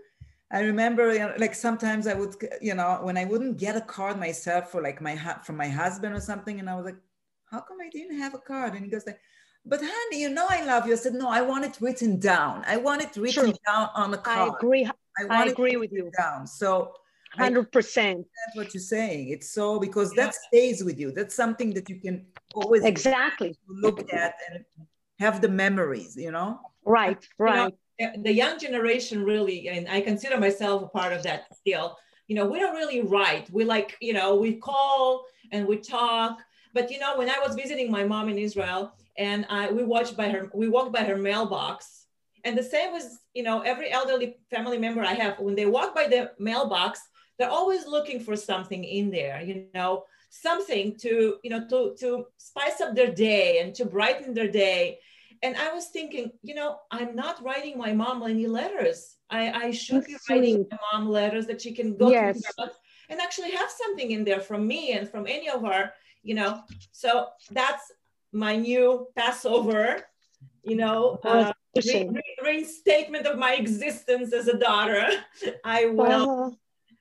I 0.51 0.59
remember, 0.59 1.11
you 1.11 1.17
know, 1.17 1.33
like 1.39 1.55
sometimes 1.55 2.05
I 2.05 2.13
would, 2.13 2.35
you 2.61 2.75
know, 2.75 2.99
when 3.01 3.17
I 3.17 3.25
wouldn't 3.25 3.57
get 3.57 3.75
a 3.75 3.81
card 3.81 4.19
myself 4.19 4.69
for 4.69 4.83
like 4.83 5.01
my 5.01 5.15
from 5.43 5.57
my 5.57 5.67
husband 5.67 6.13
or 6.13 6.19
something, 6.21 6.59
and 6.59 6.69
I 6.69 6.75
was 6.75 6.85
like, 6.85 6.97
"How 7.49 7.61
come 7.61 7.77
I 7.81 7.89
didn't 7.89 8.19
have 8.19 8.35
a 8.35 8.37
card?" 8.37 8.75
And 8.75 8.85
he 8.85 8.91
goes 8.91 9.07
like, 9.07 9.19
but 9.65 9.79
honey, 9.81 10.21
you 10.21 10.29
know 10.29 10.45
I 10.49 10.63
love 10.65 10.85
you. 10.87 10.93
I 10.93 10.97
said, 10.97 11.13
no, 11.13 11.29
I 11.29 11.41
want 11.41 11.63
it 11.65 11.77
written 11.79 12.19
down. 12.19 12.63
I 12.67 12.77
want 12.77 13.01
it 13.01 13.15
written 13.15 13.53
down 13.65 13.89
on 13.95 14.13
a 14.13 14.17
card. 14.17 14.51
I 14.51 14.55
agree. 14.55 14.89
I, 15.17 15.25
I 15.29 15.45
agree 15.45 15.77
with 15.77 15.91
you. 15.91 16.11
Down. 16.17 16.45
So 16.47 16.93
100%. 17.37 17.71
That's 17.73 18.55
what 18.55 18.73
you're 18.73 18.81
saying. 18.81 19.29
It's 19.29 19.51
so 19.51 19.79
because 19.79 20.11
that 20.13 20.35
stays 20.35 20.83
with 20.83 20.99
you. 20.99 21.11
That's 21.11 21.35
something 21.35 21.73
that 21.73 21.89
you 21.89 21.99
can 21.99 22.25
always 22.53 22.83
exactly 22.83 23.55
look 23.67 24.13
at 24.13 24.35
and 24.51 24.65
have 25.19 25.41
the 25.41 25.49
memories, 25.49 26.15
you 26.15 26.31
know? 26.31 26.59
Right, 26.85 27.27
right. 27.37 27.73
You 27.99 28.07
know, 28.07 28.23
the 28.23 28.33
young 28.33 28.59
generation 28.59 29.23
really, 29.23 29.69
and 29.69 29.87
I 29.87 30.01
consider 30.01 30.39
myself 30.39 30.83
a 30.83 30.87
part 30.87 31.13
of 31.13 31.23
that 31.23 31.45
still, 31.55 31.97
you 32.27 32.35
know, 32.35 32.45
we 32.45 32.59
don't 32.59 32.75
really 32.75 33.01
write. 33.01 33.49
We 33.51 33.65
like, 33.65 33.97
you 34.01 34.13
know, 34.13 34.35
we 34.35 34.55
call 34.55 35.25
and 35.51 35.67
we 35.67 35.77
talk. 35.77 36.39
But 36.73 36.89
you 36.91 36.99
know, 36.99 37.17
when 37.17 37.29
I 37.29 37.39
was 37.45 37.55
visiting 37.55 37.91
my 37.91 38.03
mom 38.03 38.29
in 38.29 38.37
Israel, 38.37 38.93
and 39.17 39.45
I, 39.49 39.71
we 39.71 39.83
watched 39.83 40.17
by 40.17 40.29
her, 40.29 40.49
we 40.53 40.67
walked 40.67 40.91
by 40.91 41.03
her 41.03 41.17
mailbox. 41.17 42.05
And 42.45 42.57
the 42.57 42.63
same 42.63 42.91
was, 42.91 43.19
you 43.33 43.43
know, 43.43 43.61
every 43.61 43.91
elderly 43.91 44.37
family 44.49 44.77
member 44.77 45.01
I 45.01 45.13
have, 45.13 45.39
when 45.39 45.55
they 45.55 45.65
walk 45.65 45.93
by 45.95 46.07
the 46.07 46.31
mailbox, 46.39 46.99
they're 47.37 47.49
always 47.49 47.85
looking 47.87 48.19
for 48.19 48.35
something 48.35 48.83
in 48.83 49.09
there, 49.09 49.41
you 49.41 49.65
know, 49.73 50.03
something 50.29 50.95
to, 50.97 51.37
you 51.43 51.49
know, 51.49 51.67
to, 51.67 51.95
to 51.99 52.25
spice 52.37 52.81
up 52.81 52.95
their 52.95 53.11
day 53.11 53.59
and 53.59 53.73
to 53.75 53.85
brighten 53.85 54.33
their 54.33 54.49
day. 54.49 54.99
And 55.41 55.57
I 55.57 55.73
was 55.73 55.87
thinking, 55.87 56.31
you 56.41 56.55
know, 56.55 56.77
I'm 56.89 57.15
not 57.15 57.43
writing 57.43 57.77
my 57.77 57.93
mom 57.93 58.23
any 58.23 58.47
letters. 58.47 59.17
I, 59.29 59.51
I 59.51 59.71
should 59.71 60.03
That's 60.03 60.27
be 60.27 60.33
writing 60.33 60.65
my 60.71 60.77
mom 60.93 61.09
letters 61.09 61.47
that 61.47 61.61
she 61.61 61.73
can 61.73 61.97
go 61.97 62.09
yes. 62.09 62.41
to 62.41 62.71
and 63.09 63.19
actually 63.19 63.51
have 63.51 63.69
something 63.69 64.11
in 64.11 64.23
there 64.23 64.39
from 64.39 64.65
me 64.65 64.93
and 64.93 65.09
from 65.09 65.27
any 65.27 65.49
of 65.49 65.65
our, 65.65 65.93
you 66.23 66.35
know. 66.35 66.61
So 66.91 67.27
that's 67.51 67.91
my 68.31 68.55
new 68.55 69.07
Passover, 69.15 70.01
you 70.63 70.75
know, 70.75 71.19
uh, 71.23 71.51
re- 71.75 72.09
re- 72.09 72.37
reinstatement 72.43 73.27
of 73.27 73.37
my 73.37 73.53
existence 73.55 74.33
as 74.33 74.47
a 74.47 74.57
daughter. 74.57 75.07
I 75.65 75.87
will 75.87 76.29
uh-huh. 76.29 76.49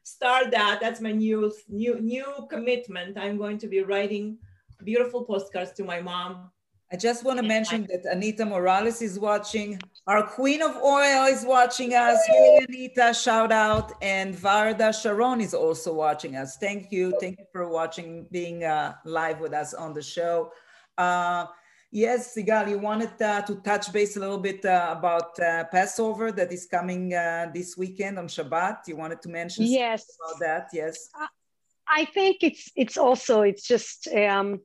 Start 0.03 0.51
that. 0.51 0.79
That's 0.81 1.01
my 1.01 1.13
new 1.13 1.53
new 1.69 2.01
new 2.01 2.47
commitment. 2.51 3.19
I'm 3.19 3.39
going 3.39 3.59
to 3.59 3.67
be 3.67 3.81
writing 3.81 4.39
beautiful 4.85 5.25
postcards 5.25 5.73
to 5.73 5.85
my 5.85 6.01
mom. 6.01 6.51
I 6.93 6.97
just 6.97 7.25
want 7.25 7.39
to 7.39 7.43
mention 7.43 7.87
that 7.91 8.05
Anita 8.05 8.45
Morales 8.45 9.01
is 9.01 9.19
watching. 9.19 9.81
Our 10.07 10.27
Queen 10.27 10.61
of 10.61 10.77
Oil 10.77 11.25
is 11.25 11.43
watching 11.43 11.95
us. 11.95 12.19
Hey, 12.27 12.67
Anita, 12.69 13.15
shout 13.15 13.51
out. 13.51 13.93
And 14.03 14.35
Varda 14.35 14.93
Sharon 14.93 15.41
is 15.41 15.55
also 15.55 15.95
watching 15.95 16.37
us. 16.37 16.59
Thank 16.59 16.93
you. 16.93 17.15
Thank 17.19 17.39
you 17.39 17.47
for 17.51 17.67
watching, 17.69 18.27
being 18.31 18.65
uh, 18.65 18.97
live 19.07 19.41
with 19.41 19.55
us 19.55 19.73
on 19.73 19.95
the 19.95 20.03
show. 20.03 20.53
Uh, 20.99 21.47
yes, 21.93 22.35
Sigal, 22.35 22.69
you 22.69 22.79
wanted 22.79 23.21
uh, 23.23 23.43
to 23.43 23.55
touch 23.57 23.93
base 23.93 24.17
a 24.17 24.21
little 24.21 24.39
bit 24.39 24.65
uh, 24.65 24.95
about 24.99 25.39
uh, 25.39 25.65
Passover 25.71 26.33
that 26.33 26.51
is 26.53 26.67
coming 26.67 27.15
uh, 27.15 27.51
this 27.55 27.77
weekend 27.77 28.19
on 28.19 28.27
Shabbat. 28.27 28.89
You 28.89 28.97
wanted 28.97 29.23
to 29.23 29.29
mention 29.29 29.65
yes 29.65 30.05
about 30.19 30.41
that. 30.41 30.69
Yes, 30.73 31.11
I 31.87 32.07
think 32.07 32.39
it's 32.43 32.71
it's 32.75 32.97
also 32.97 33.43
it's 33.43 33.67
just 33.69 34.09
um, 34.09 34.61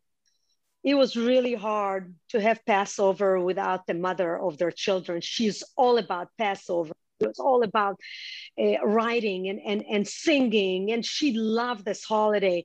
it 0.83 0.95
was 0.95 1.15
really 1.17 1.53
hard 1.53 2.15
to 2.29 2.39
have 2.39 2.65
Passover 2.65 3.39
without 3.39 3.85
the 3.87 3.93
mother 3.93 4.39
of 4.39 4.57
their 4.57 4.71
children. 4.71 5.19
She's 5.21 5.61
all 5.75 5.97
about 5.97 6.29
Passover. 6.37 6.93
It 7.19 7.27
was 7.27 7.39
all 7.39 7.63
about 7.63 7.99
uh, 8.57 8.85
writing 8.85 9.49
and, 9.49 9.59
and, 9.59 9.83
and 9.89 10.07
singing, 10.07 10.91
and 10.91 11.03
she 11.03 11.33
loved 11.33 11.83
this 11.83 12.03
holiday. 12.03 12.63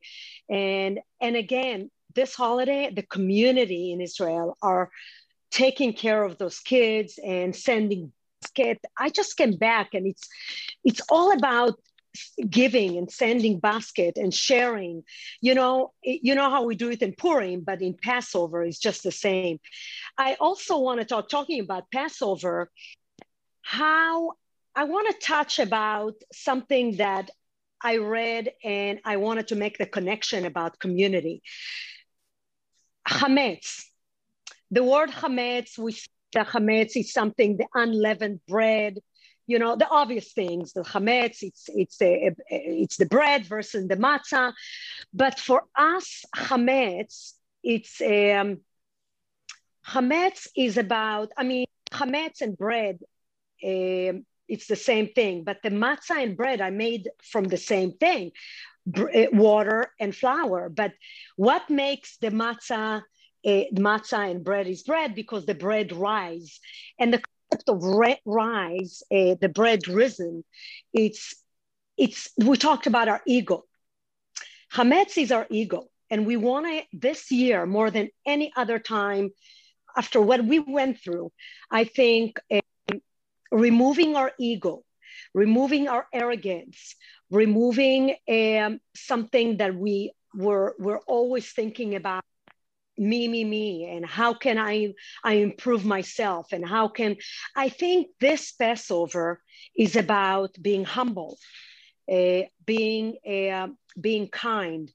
And 0.49 1.01
and 1.21 1.37
again, 1.37 1.91
this 2.15 2.35
holiday, 2.35 2.91
the 2.95 3.03
community 3.03 3.93
in 3.93 4.01
Israel 4.01 4.57
are 4.63 4.91
taking 5.51 5.93
care 5.93 6.23
of 6.25 6.39
those 6.39 6.61
kids 6.61 7.19
and 7.25 7.55
sending 7.55 8.13
basket. 8.41 8.81
I 8.99 9.11
just 9.11 9.37
came 9.37 9.57
back 9.57 9.95
and 9.95 10.07
it's 10.07 10.29
it's 10.85 11.01
all 11.11 11.33
about 11.33 11.79
giving 12.49 12.99
and 12.99 13.11
sending 13.11 13.59
basket 13.59 14.17
and 14.17 14.33
sharing. 14.35 15.05
You 15.41 15.55
know 15.55 15.93
you 16.03 16.35
know 16.35 16.51
how 16.51 16.65
we 16.65 16.75
do 16.75 16.91
it 16.91 17.03
in 17.03 17.15
purim 17.15 17.61
but 17.61 17.83
in 17.83 17.95
passover 17.95 18.63
it's 18.63 18.79
just 18.79 19.03
the 19.03 19.13
same. 19.13 19.59
I 20.19 20.35
also 20.41 20.79
want 20.79 21.01
to 21.01 21.07
talk 21.07 21.29
talking 21.29 21.61
about 21.61 21.91
passover 21.91 22.71
how 23.63 24.33
i 24.75 24.85
want 24.85 25.09
to 25.09 25.27
touch 25.27 25.59
about 25.59 26.15
something 26.33 26.97
that 26.97 27.31
i 27.83 27.97
read 27.97 28.53
and 28.65 28.99
i 29.05 29.17
wanted 29.17 29.49
to 29.49 29.55
make 29.55 29.79
the 29.79 29.87
connection 29.87 30.45
about 30.45 30.79
community 30.79 31.43
chametz. 33.09 33.85
The 34.71 34.83
word 34.83 35.11
chametz, 35.11 35.79
we 35.79 35.97
the 36.33 36.41
chametz 36.41 36.97
is 36.97 37.13
something 37.13 37.57
the 37.57 37.67
unleavened 37.75 38.41
bread. 38.49 38.99
You 39.47 39.59
know 39.59 39.77
the 39.77 39.89
obvious 39.89 40.33
things. 40.33 40.73
The 40.73 40.83
chametz, 40.83 41.43
it's 41.43 41.65
it's 41.69 42.01
a, 42.01 42.35
it's 42.49 42.97
the 42.97 43.07
bread 43.07 43.47
versus 43.47 43.87
the 43.89 43.97
matzah, 43.97 44.53
but 45.13 45.39
for 45.39 45.65
us, 45.77 46.25
chametz, 46.35 47.33
it's 47.63 48.01
um, 48.01 48.61
chametz 49.87 50.47
is 50.57 50.79
about. 50.79 51.33
I 51.37 51.45
mean, 51.45 51.67
chametz 51.91 52.41
and 52.41 52.57
bread. 52.57 52.99
Um, 53.65 54.25
it's 54.49 54.67
the 54.67 54.77
same 54.77 55.09
thing, 55.09 55.45
but 55.45 55.59
the 55.63 55.71
matzah 55.71 56.23
and 56.23 56.37
bread 56.37 56.61
are 56.61 56.71
made 56.71 57.09
from 57.23 57.45
the 57.45 57.57
same 57.57 57.93
thing. 57.93 58.33
Eh, 59.13 59.29
water 59.33 59.93
and 60.01 60.15
flour. 60.15 60.69
But 60.69 60.93
what 61.37 61.71
makes 61.71 62.17
the 62.17 62.31
matzah, 62.31 63.03
uh, 63.47 63.65
matzah 63.75 64.31
and 64.31 64.43
bread 64.43 64.67
is 64.67 64.83
bread 64.83 65.15
because 65.15 65.47
the 65.47 65.55
bread 65.55 65.93
rise. 65.93 66.59
And 66.99 67.15
the 67.15 67.23
concept 67.51 67.69
of 67.69 67.85
rise, 68.25 69.03
uh, 69.11 69.37
the 69.41 69.49
bread 69.49 69.87
risen, 69.87 70.45
it's, 70.93 71.35
it's, 71.97 72.31
we 72.37 72.57
talked 72.57 72.89
about 72.89 73.09
our 73.09 73.23
ego. 73.25 73.65
Hametz 74.75 75.17
is 75.17 75.31
our 75.31 75.47
ego. 75.49 75.89
And 76.11 76.27
we 76.27 76.37
want 76.37 76.67
to, 76.67 76.83
this 76.93 77.31
year, 77.31 77.67
more 77.67 77.91
than 77.91 78.11
any 78.27 78.53
other 78.57 78.79
time, 78.79 79.31
after 79.97 80.21
what 80.21 80.45
we 80.45 80.59
went 80.59 80.99
through, 80.99 81.31
I 81.71 81.85
think 81.85 82.41
um, 82.51 83.01
removing 83.51 84.17
our 84.17 84.33
ego, 84.39 84.83
removing 85.35 85.89
our 85.89 86.07
arrogance, 86.13 86.97
removing 87.33 88.15
um, 88.29 88.81
something 88.95 89.57
that 89.57 89.75
we 89.75 90.13
were, 90.35 90.77
were 90.79 91.01
always 91.07 91.51
thinking 91.51 91.95
about 91.97 92.25
me 92.99 93.27
me 93.27 93.43
me 93.43 93.89
and 93.91 94.05
how 94.05 94.35
can 94.35 94.59
i 94.59 94.93
i 95.25 95.33
improve 95.35 95.83
myself? 95.85 96.53
And 96.53 96.65
how 96.65 96.89
can 96.89 97.17
i 97.57 97.71
think 97.71 98.09
this 98.21 98.53
passover 98.53 99.41
is 99.75 99.97
about 99.97 100.51
being 100.61 100.85
humble 100.85 101.39
uh, 102.13 102.43
being 102.67 103.17
uh, 103.27 103.69
being 104.01 104.29
kind 104.29 104.91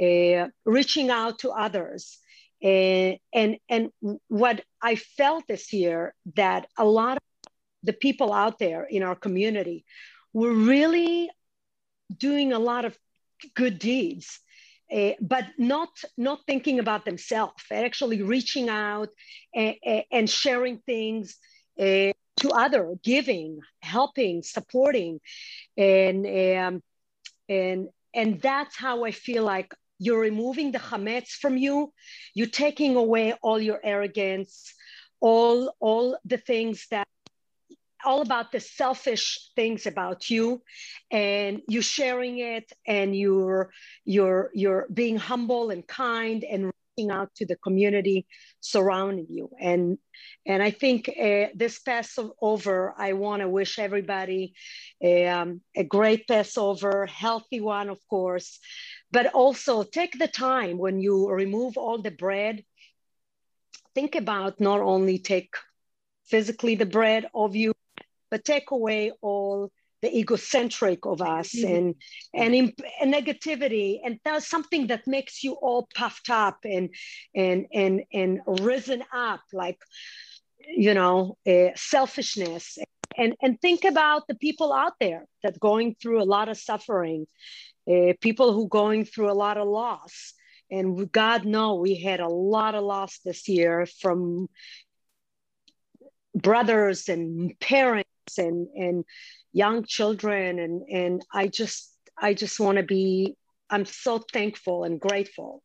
uh, 0.00 0.48
reaching 0.64 1.10
out 1.10 1.40
to 1.40 1.50
others. 1.50 2.18
Uh, 2.64 3.18
and 3.34 3.56
and 3.68 3.90
what 4.28 4.62
i 4.80 4.94
felt 4.94 5.44
this 5.48 5.72
year 5.72 6.14
that 6.36 6.68
a 6.78 6.84
lot 6.84 7.16
of 7.16 7.22
the 7.82 7.92
people 7.92 8.32
out 8.32 8.60
there 8.60 8.84
in 8.84 9.02
our 9.02 9.16
community 9.16 9.84
were 10.32 10.52
really 10.52 11.28
doing 12.18 12.52
a 12.52 12.58
lot 12.58 12.84
of 12.84 12.96
good 13.54 13.78
deeds 13.78 14.40
uh, 14.94 15.12
but 15.20 15.44
not 15.58 15.88
not 16.16 16.40
thinking 16.46 16.78
about 16.78 17.04
themselves 17.04 17.62
actually 17.72 18.22
reaching 18.22 18.68
out 18.68 19.08
and, 19.54 19.76
and 20.10 20.30
sharing 20.30 20.78
things 20.78 21.36
uh, 21.78 22.12
to 22.36 22.50
other 22.54 22.94
giving 23.02 23.58
helping 23.80 24.42
supporting 24.42 25.20
and 25.76 26.26
um, 26.26 26.82
and 27.48 27.88
and 28.14 28.40
that's 28.40 28.76
how 28.76 29.04
i 29.04 29.10
feel 29.10 29.44
like 29.44 29.74
you're 29.98 30.20
removing 30.20 30.72
the 30.72 30.80
chametz 30.80 31.28
from 31.28 31.56
you. 31.56 31.92
You're 32.34 32.48
taking 32.48 32.96
away 32.96 33.34
all 33.40 33.60
your 33.60 33.78
arrogance 33.84 34.74
all 35.22 35.72
all 35.78 36.18
the 36.24 36.36
things 36.36 36.86
that 36.90 37.06
all 38.04 38.22
about 38.22 38.52
the 38.52 38.60
selfish 38.60 39.50
things 39.56 39.86
about 39.86 40.30
you 40.30 40.62
and 41.10 41.62
you 41.68 41.82
sharing 41.82 42.38
it 42.38 42.72
and 42.86 43.14
you're 43.16 43.70
you're 44.04 44.50
you're 44.54 44.86
being 44.92 45.16
humble 45.16 45.70
and 45.70 45.86
kind 45.86 46.44
and 46.44 46.72
reaching 46.96 47.10
out 47.10 47.34
to 47.36 47.46
the 47.46 47.56
community 47.56 48.26
surrounding 48.60 49.26
you. 49.28 49.50
And 49.60 49.98
and 50.46 50.62
i 50.62 50.70
think 50.70 51.08
uh, 51.08 51.46
this 51.54 51.78
passover 51.80 52.94
i 52.96 53.12
want 53.12 53.42
to 53.42 53.48
wish 53.48 53.78
everybody 53.78 54.54
um, 55.04 55.60
a 55.76 55.84
great 55.84 56.28
passover 56.28 57.06
healthy 57.06 57.60
one 57.60 57.88
of 57.88 57.98
course 58.08 58.60
but 59.12 59.26
also 59.34 59.82
take 59.82 60.18
the 60.18 60.26
time 60.26 60.78
when 60.78 61.00
you 61.00 61.30
remove 61.30 61.76
all 61.76 62.00
the 62.00 62.10
bread. 62.10 62.64
Think 63.94 64.14
about 64.14 64.58
not 64.58 64.80
only 64.80 65.18
take 65.18 65.54
physically 66.24 66.74
the 66.74 66.86
bread 66.86 67.26
of 67.34 67.54
you 67.54 67.74
but 68.32 68.44
take 68.44 68.70
away 68.70 69.12
all 69.20 69.70
the 70.00 70.18
egocentric 70.18 71.06
of 71.06 71.22
us 71.22 71.54
mm-hmm. 71.54 71.74
and 71.74 71.94
and, 72.34 72.54
imp- 72.54 72.84
and 73.00 73.14
negativity 73.14 74.00
and 74.04 74.18
that's 74.24 74.48
something 74.48 74.88
that 74.88 75.06
makes 75.06 75.44
you 75.44 75.52
all 75.52 75.88
puffed 75.94 76.28
up 76.28 76.58
and 76.64 76.90
and 77.36 77.66
and 77.72 78.02
and 78.12 78.40
risen 78.46 79.04
up 79.12 79.42
like 79.52 79.78
you 80.66 80.94
know 80.94 81.36
uh, 81.46 81.70
selfishness 81.76 82.78
and 83.16 83.34
and 83.42 83.60
think 83.60 83.84
about 83.84 84.26
the 84.26 84.34
people 84.34 84.72
out 84.72 84.94
there 84.98 85.24
that 85.44 85.60
going 85.60 85.94
through 86.00 86.20
a 86.20 86.30
lot 86.36 86.48
of 86.48 86.56
suffering 86.56 87.26
uh, 87.88 88.12
people 88.20 88.52
who 88.52 88.68
going 88.68 89.04
through 89.04 89.30
a 89.30 89.40
lot 89.44 89.56
of 89.56 89.68
loss 89.68 90.32
and 90.70 91.12
god 91.12 91.44
know 91.44 91.76
we 91.76 91.94
had 91.94 92.18
a 92.18 92.28
lot 92.28 92.74
of 92.74 92.82
loss 92.82 93.20
this 93.24 93.46
year 93.46 93.86
from 94.00 94.48
brothers 96.34 97.08
and 97.08 97.52
parents 97.60 98.08
and 98.38 98.68
and 98.74 99.04
young 99.52 99.84
children. 99.84 100.58
And 100.58 100.82
and 100.88 101.26
i 101.32 101.48
just 101.48 101.92
i 102.18 102.34
just 102.34 102.60
want 102.60 102.76
to 102.76 102.82
be 102.82 103.36
i'm 103.70 103.84
so 103.84 104.22
thankful 104.32 104.84
and 104.84 105.00
grateful 105.00 105.62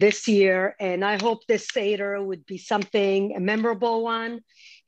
this 0.00 0.28
year. 0.28 0.76
And 0.80 1.04
i 1.04 1.16
hope 1.20 1.46
this 1.46 1.68
seder 1.68 2.22
would 2.22 2.46
be 2.46 2.58
something 2.58 3.34
a 3.36 3.40
memorable 3.40 4.02
one. 4.02 4.40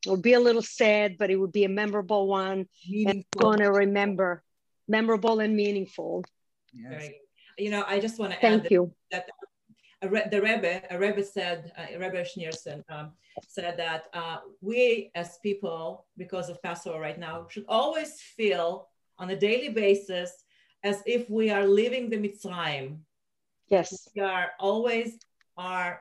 It 0.07 0.11
would 0.11 0.23
be 0.23 0.35
a 0.35 0.41
little 0.41 0.63
sad 0.63 1.17
but 1.19 1.31
it 1.31 1.37
would 1.37 1.53
be 1.53 1.65
a 1.65 1.69
memorable 1.69 2.27
one. 2.29 2.67
Meaningful. 2.89 3.11
and 3.11 3.25
going 3.37 3.59
to 3.61 3.71
remember 3.71 4.43
memorable 4.87 5.41
and 5.41 5.55
meaningful. 5.55 6.25
Yes. 6.73 7.11
you 7.59 7.71
know 7.71 7.85
i 7.87 7.99
just 7.99 8.19
want 8.19 8.33
to 8.33 8.39
thank 8.41 8.71
you. 8.71 8.93
that 9.11 9.29
the 10.01 10.41
Rebbe, 10.41 10.83
a 10.91 10.99
Rebbe 10.99 11.25
said, 11.25 11.73
uh, 11.77 11.99
Rebbe 11.99 12.23
Schneerson 12.23 12.85
um, 12.89 13.13
said 13.47 13.77
that 13.79 14.05
uh, 14.13 14.39
we 14.61 15.11
as 15.15 15.39
people, 15.43 16.07
because 16.17 16.49
of 16.49 16.63
Passover 16.63 17.01
right 17.01 17.19
now, 17.19 17.47
should 17.49 17.65
always 17.69 18.21
feel 18.21 18.89
on 19.19 19.31
a 19.31 19.37
daily 19.37 19.71
basis 19.71 20.45
as 20.85 21.03
if 21.05 21.29
we 21.29 21.51
are 21.51 21.67
living 21.67 22.09
the 22.09 22.17
Mitzrayim. 22.17 22.99
Yes. 23.69 24.09
We 24.15 24.23
are 24.23 24.53
always 24.61 25.19
are, 25.57 26.01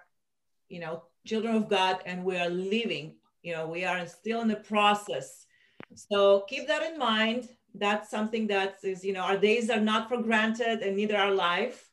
you 0.69 0.79
know, 0.79 1.03
children 1.25 1.55
of 1.55 1.67
God 1.67 2.01
and 2.05 2.23
we 2.23 2.37
are 2.37 2.49
living, 2.49 3.15
you 3.41 3.53
know, 3.53 3.67
we 3.67 3.83
are 3.83 4.05
still 4.05 4.41
in 4.41 4.47
the 4.47 4.57
process. 4.57 5.45
So 5.95 6.45
keep 6.47 6.67
that 6.67 6.83
in 6.83 6.99
mind. 6.99 7.49
That's 7.73 8.09
something 8.09 8.47
that 8.47 8.77
is, 8.83 9.03
you 9.03 9.13
know, 9.13 9.21
our 9.21 9.37
days 9.37 9.69
are 9.69 9.79
not 9.79 10.07
for 10.07 10.21
granted 10.21 10.81
and 10.81 10.95
neither 10.95 11.17
our 11.17 11.33
life. 11.33 11.89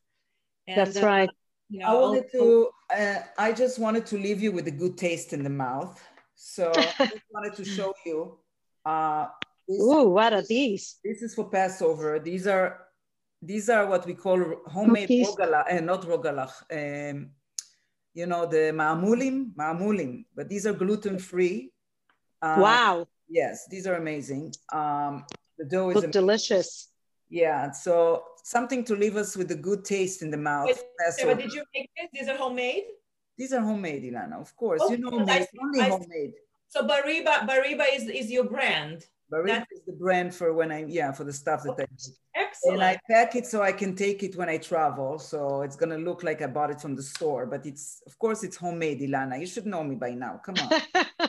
And, 0.66 0.76
That's 0.76 0.96
uh, 0.96 1.06
right 1.06 1.30
you 1.68 1.80
know, 1.80 1.86
I 1.86 1.94
wanted 1.94 2.30
to, 2.32 2.70
uh, 2.96 3.20
I 3.38 3.52
just 3.52 3.78
wanted 3.78 4.06
to 4.06 4.18
leave 4.18 4.42
you 4.42 4.52
with 4.52 4.66
a 4.68 4.70
good 4.70 4.96
taste 4.96 5.32
in 5.32 5.42
the 5.42 5.50
mouth. 5.50 6.00
So 6.34 6.70
I 6.74 7.06
just 7.06 7.22
wanted 7.30 7.54
to 7.54 7.64
show 7.64 7.94
you. 8.04 8.38
Uh, 8.84 9.26
this, 9.66 9.80
Ooh, 9.80 10.08
what 10.10 10.32
are 10.32 10.42
these? 10.42 10.98
This 11.02 11.22
is 11.22 11.34
for 11.34 11.48
Passover. 11.48 12.18
These 12.18 12.46
are 12.46 12.80
these 13.40 13.68
are 13.68 13.86
what 13.86 14.06
we 14.06 14.14
call 14.14 14.42
homemade 14.66 15.08
rogalach, 15.08 15.72
uh, 15.72 15.80
not 15.80 16.02
rogalach. 16.02 16.52
Um, 16.70 17.30
you 18.14 18.26
know 18.26 18.46
the 18.46 18.72
ma'amulim, 18.72 19.54
ma'amulim, 19.54 20.24
but 20.34 20.48
these 20.48 20.66
are 20.66 20.72
gluten 20.72 21.18
free. 21.18 21.72
Uh, 22.40 22.56
wow. 22.60 23.08
Yes, 23.28 23.66
these 23.70 23.86
are 23.86 23.94
amazing. 23.94 24.54
Um, 24.72 25.24
the 25.58 25.64
dough 25.64 25.90
is 25.90 26.04
delicious. 26.10 26.88
Yeah, 27.30 27.70
so 27.72 28.24
something 28.44 28.84
to 28.84 28.94
leave 28.94 29.16
us 29.16 29.36
with 29.36 29.50
a 29.50 29.56
good 29.56 29.84
taste 29.84 30.22
in 30.22 30.30
the 30.30 30.36
mouth. 30.36 30.66
Wait, 30.66 30.78
but 31.24 31.38
did 31.38 31.52
you 31.52 31.64
make 31.74 31.90
this? 31.96 32.08
These 32.12 32.28
are 32.28 32.36
homemade? 32.36 32.84
These 33.36 33.52
are 33.52 33.60
homemade, 33.60 34.04
Ilana, 34.04 34.40
of 34.40 34.54
course. 34.54 34.80
Oh, 34.84 34.90
you 34.90 34.98
know 34.98 35.10
me, 35.10 35.46
only 35.60 35.80
I, 35.80 35.88
homemade. 35.88 36.34
So 36.68 36.86
Bariba, 36.86 37.48
Bariba 37.48 37.86
is, 37.92 38.06
is 38.06 38.30
your 38.30 38.44
brand. 38.44 39.06
Bariba 39.32 39.64
is 39.72 39.80
the 39.86 39.92
brand 39.92 40.34
for 40.34 40.52
when 40.52 40.70
I, 40.70 40.84
yeah, 40.86 41.12
for 41.12 41.24
the 41.24 41.32
stuff 41.32 41.62
that 41.64 41.72
okay. 41.72 41.84
I 41.84 42.10
Excellent. 42.36 42.82
And 42.82 42.84
I 42.84 42.98
pack 43.08 43.36
it 43.36 43.46
so 43.46 43.62
I 43.62 43.70
can 43.72 43.94
take 43.94 44.22
it 44.22 44.34
when 44.36 44.48
I 44.48 44.58
travel. 44.58 45.18
So 45.18 45.62
it's 45.62 45.76
gonna 45.76 45.98
look 45.98 46.22
like 46.24 46.42
I 46.42 46.46
bought 46.46 46.70
it 46.70 46.80
from 46.80 46.96
the 46.96 47.02
store, 47.02 47.46
but 47.46 47.64
it's, 47.64 48.02
of 48.06 48.18
course, 48.18 48.42
it's 48.42 48.56
homemade, 48.56 49.00
Ilana. 49.00 49.38
You 49.38 49.46
should 49.46 49.66
know 49.66 49.84
me 49.84 49.94
by 49.94 50.10
now. 50.10 50.40
Come 50.44 50.56
on. 50.58 51.28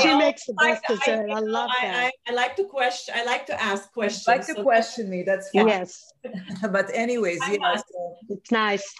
she 0.00 0.14
makes 0.16 0.46
the 0.46 0.54
best 0.54 0.82
like, 0.88 0.98
dessert. 0.98 1.30
I, 1.30 1.34
I 1.34 1.40
love 1.40 1.70
I, 1.80 1.86
that. 1.86 2.12
I, 2.26 2.30
I, 2.30 2.34
like 2.34 2.56
to 2.56 2.64
question. 2.64 3.14
I 3.16 3.24
like 3.24 3.46
to 3.46 3.62
ask 3.62 3.92
questions. 3.92 4.26
I 4.26 4.36
like 4.36 4.46
to 4.46 4.54
so 4.54 4.62
question 4.62 5.08
me. 5.08 5.22
That's 5.22 5.50
fine. 5.50 5.68
Yes. 5.68 6.12
but 6.70 6.90
anyways, 6.94 7.40
yeah. 7.48 7.76
So, 7.76 8.16
it's 8.28 8.50
nice. 8.50 8.94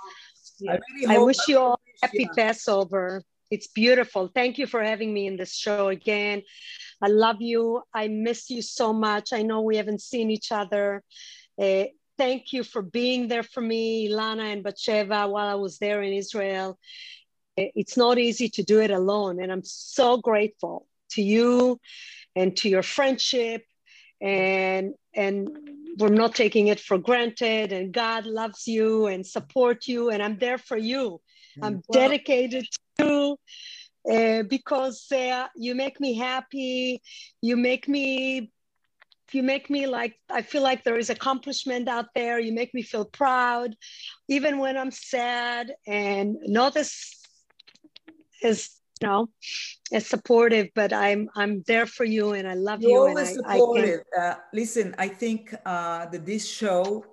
I, 0.68 0.78
really 0.94 1.16
I 1.16 1.18
wish 1.18 1.38
you 1.48 1.58
all 1.58 1.80
happy 2.02 2.28
yeah. 2.36 2.46
Passover. 2.46 3.22
It's 3.50 3.66
beautiful. 3.66 4.30
Thank 4.32 4.58
you 4.58 4.66
for 4.66 4.82
having 4.82 5.12
me 5.12 5.26
in 5.26 5.36
this 5.36 5.54
show 5.54 5.88
again. 5.88 6.42
I 7.02 7.08
love 7.08 7.40
you. 7.40 7.82
I 7.92 8.08
miss 8.08 8.50
you 8.50 8.62
so 8.62 8.92
much. 8.92 9.32
I 9.32 9.42
know 9.42 9.62
we 9.62 9.76
haven't 9.76 10.02
seen 10.02 10.30
each 10.30 10.52
other. 10.52 11.02
Uh, 11.60 11.84
thank 12.18 12.52
you 12.52 12.62
for 12.62 12.82
being 12.82 13.28
there 13.28 13.42
for 13.42 13.60
me, 13.60 14.08
Ilana 14.08 14.52
and 14.52 14.64
Batsheva, 14.64 15.28
while 15.28 15.48
I 15.48 15.54
was 15.54 15.78
there 15.78 16.02
in 16.02 16.12
Israel 16.12 16.78
it's 17.56 17.96
not 17.96 18.18
easy 18.18 18.48
to 18.50 18.62
do 18.62 18.80
it 18.80 18.90
alone. 18.90 19.42
And 19.42 19.50
I'm 19.52 19.64
so 19.64 20.16
grateful 20.18 20.86
to 21.10 21.22
you 21.22 21.80
and 22.36 22.56
to 22.58 22.68
your 22.68 22.82
friendship. 22.82 23.64
And, 24.20 24.94
and 25.14 25.48
we're 25.98 26.08
not 26.08 26.34
taking 26.34 26.68
it 26.68 26.80
for 26.80 26.98
granted. 26.98 27.72
And 27.72 27.92
God 27.92 28.26
loves 28.26 28.66
you 28.66 29.06
and 29.06 29.26
support 29.26 29.86
you. 29.86 30.10
And 30.10 30.22
I'm 30.22 30.38
there 30.38 30.58
for 30.58 30.76
you. 30.76 31.20
I'm 31.62 31.82
well, 31.88 32.00
dedicated 32.00 32.66
to 32.98 33.36
uh, 34.10 34.42
because 34.44 35.06
uh, 35.12 35.46
you 35.56 35.74
make 35.74 36.00
me 36.00 36.14
happy. 36.14 37.02
You 37.42 37.56
make 37.56 37.88
me 37.88 38.50
you 39.34 39.42
make 39.42 39.70
me 39.70 39.86
like 39.86 40.16
i 40.30 40.42
feel 40.42 40.62
like 40.62 40.82
there 40.84 40.98
is 40.98 41.10
accomplishment 41.10 41.88
out 41.88 42.06
there 42.14 42.38
you 42.38 42.52
make 42.52 42.74
me 42.74 42.82
feel 42.82 43.04
proud 43.04 43.74
even 44.28 44.58
when 44.58 44.76
i'm 44.76 44.90
sad 44.90 45.72
and 45.86 46.36
not 46.42 46.76
as 46.76 46.92
as 48.42 48.70
you 49.00 49.08
know 49.08 49.28
as 49.92 50.06
supportive 50.06 50.68
but 50.74 50.92
i'm 50.92 51.28
i'm 51.36 51.62
there 51.66 51.86
for 51.86 52.04
you 52.04 52.32
and 52.32 52.48
i 52.48 52.54
love 52.54 52.80
You're 52.80 52.90
you 52.90 52.98
always 52.98 53.28
and 53.28 53.36
supportive 53.36 54.02
I, 54.16 54.20
I 54.20 54.30
uh, 54.30 54.34
listen 54.52 54.94
i 54.98 55.08
think 55.08 55.54
uh, 55.64 56.06
that 56.06 56.26
this 56.26 56.48
show 56.48 57.04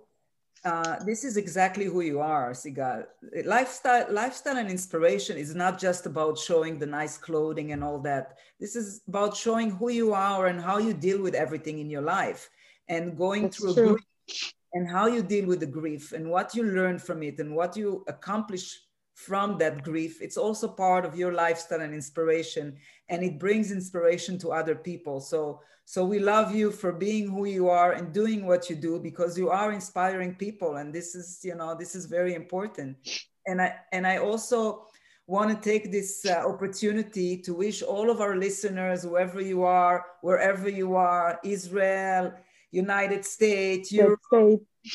uh, 0.65 1.03
this 1.05 1.23
is 1.23 1.37
exactly 1.37 1.85
who 1.85 2.01
you 2.01 2.19
are, 2.19 2.51
Sigal. 2.51 3.05
Lifestyle, 3.45 4.05
lifestyle 4.11 4.57
and 4.57 4.69
inspiration 4.69 5.37
is 5.37 5.55
not 5.55 5.79
just 5.79 6.05
about 6.05 6.37
showing 6.37 6.79
the 6.79 6.85
nice 6.85 7.17
clothing 7.17 7.71
and 7.71 7.83
all 7.83 7.99
that. 7.99 8.37
This 8.59 8.75
is 8.75 9.01
about 9.07 9.35
showing 9.35 9.71
who 9.71 9.89
you 9.89 10.13
are 10.13 10.47
and 10.47 10.59
how 10.59 10.77
you 10.77 10.93
deal 10.93 11.21
with 11.21 11.35
everything 11.35 11.79
in 11.79 11.89
your 11.89 12.01
life 12.01 12.49
and 12.89 13.17
going 13.17 13.43
That's 13.43 13.57
through 13.57 13.73
grief 13.75 14.53
and 14.73 14.89
how 14.89 15.07
you 15.07 15.23
deal 15.23 15.45
with 15.45 15.59
the 15.59 15.65
grief 15.65 16.11
and 16.11 16.29
what 16.29 16.55
you 16.55 16.63
learn 16.63 16.99
from 16.99 17.23
it 17.23 17.39
and 17.39 17.55
what 17.55 17.77
you 17.77 18.03
accomplish 18.07 18.77
from 19.13 19.57
that 19.57 19.83
grief. 19.83 20.21
It's 20.21 20.37
also 20.37 20.67
part 20.67 21.03
of 21.03 21.15
your 21.15 21.33
lifestyle 21.33 21.81
and 21.81 21.93
inspiration, 21.93 22.77
and 23.09 23.23
it 23.23 23.39
brings 23.39 23.71
inspiration 23.71 24.37
to 24.39 24.51
other 24.51 24.75
people. 24.75 25.19
So, 25.19 25.61
so 25.85 26.03
we 26.03 26.19
love 26.19 26.53
you 26.53 26.71
for 26.71 26.91
being 26.91 27.29
who 27.29 27.45
you 27.45 27.69
are 27.69 27.93
and 27.93 28.13
doing 28.13 28.45
what 28.45 28.69
you 28.69 28.75
do 28.75 28.99
because 28.99 29.37
you 29.37 29.49
are 29.49 29.71
inspiring 29.71 30.35
people, 30.35 30.75
and 30.75 30.93
this 30.93 31.15
is, 31.15 31.39
you 31.43 31.55
know, 31.55 31.75
this 31.75 31.95
is 31.95 32.05
very 32.05 32.35
important. 32.35 32.97
And 33.45 33.61
I 33.61 33.75
and 33.93 34.05
I 34.05 34.17
also 34.17 34.87
want 35.27 35.49
to 35.49 35.69
take 35.69 35.91
this 35.91 36.25
uh, 36.25 36.43
opportunity 36.45 37.37
to 37.37 37.53
wish 37.53 37.81
all 37.81 38.09
of 38.09 38.21
our 38.21 38.35
listeners, 38.35 39.03
whoever 39.03 39.41
you 39.41 39.63
are, 39.63 40.05
wherever 40.21 40.69
you 40.69 40.95
are, 40.95 41.39
Israel, 41.43 42.33
United 42.71 43.25
States, 43.25 43.91
Europe, 43.91 44.19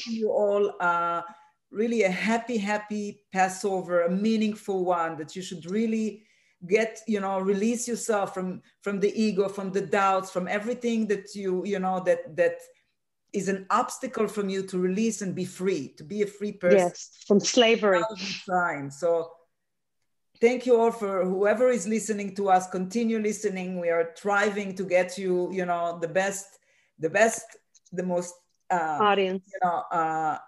you 0.06 0.30
all. 0.30 0.74
Uh, 0.80 1.22
really 1.72 2.02
a 2.02 2.10
happy, 2.10 2.58
happy 2.58 3.22
Passover, 3.32 4.02
a 4.02 4.10
meaningful 4.10 4.84
one 4.84 5.16
that 5.16 5.34
you 5.34 5.42
should 5.42 5.64
really 5.70 6.22
get, 6.66 7.00
you 7.06 7.20
know, 7.20 7.40
release 7.40 7.88
yourself 7.88 8.34
from 8.34 8.62
from 8.82 9.00
the 9.00 9.12
ego, 9.20 9.48
from 9.48 9.72
the 9.72 9.80
doubts, 9.80 10.30
from 10.30 10.48
everything 10.48 11.06
that 11.08 11.34
you, 11.34 11.64
you 11.64 11.78
know, 11.78 12.00
that 12.04 12.36
that 12.36 12.58
is 13.32 13.48
an 13.48 13.66
obstacle 13.70 14.28
from 14.28 14.48
you 14.48 14.62
to 14.62 14.78
release 14.78 15.22
and 15.22 15.34
be 15.34 15.44
free, 15.44 15.94
to 15.96 16.04
be 16.04 16.22
a 16.22 16.26
free 16.26 16.52
person. 16.52 16.78
Yes, 16.78 17.24
from 17.26 17.40
slavery. 17.40 18.02
Time. 18.48 18.90
So 18.90 19.32
thank 20.40 20.66
you 20.66 20.78
all 20.78 20.92
for 20.92 21.24
whoever 21.24 21.70
is 21.70 21.88
listening 21.88 22.34
to 22.36 22.50
us. 22.50 22.68
Continue 22.68 23.18
listening. 23.18 23.80
We 23.80 23.88
are 23.88 24.10
striving 24.14 24.74
to 24.76 24.84
get 24.84 25.16
you, 25.16 25.50
you 25.52 25.64
know, 25.64 25.98
the 25.98 26.08
best, 26.08 26.46
the 26.98 27.08
best, 27.10 27.44
the 27.92 28.02
most 28.02 28.34
uh, 28.70 28.98
audience. 29.00 29.44
You 29.52 29.60
know, 29.64 29.82
uh, 29.90 30.38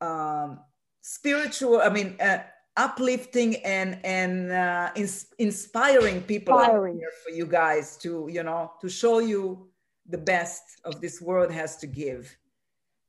um, 0.00 0.60
spiritual, 1.02 1.80
I 1.80 1.90
mean, 1.90 2.16
uh, 2.20 2.44
uplifting 2.76 3.56
and 3.64 3.98
and 4.04 4.52
uh, 4.52 4.90
ins- 4.94 5.26
inspiring 5.38 6.20
people 6.22 6.58
inspiring. 6.58 7.00
for 7.24 7.30
you 7.30 7.46
guys 7.46 7.96
to 7.98 8.28
you 8.30 8.42
know 8.42 8.72
to 8.80 8.88
show 8.88 9.18
you 9.18 9.68
the 10.08 10.18
best 10.18 10.62
of 10.84 11.00
this 11.00 11.20
world 11.20 11.50
has 11.50 11.76
to 11.78 11.86
give. 11.86 12.36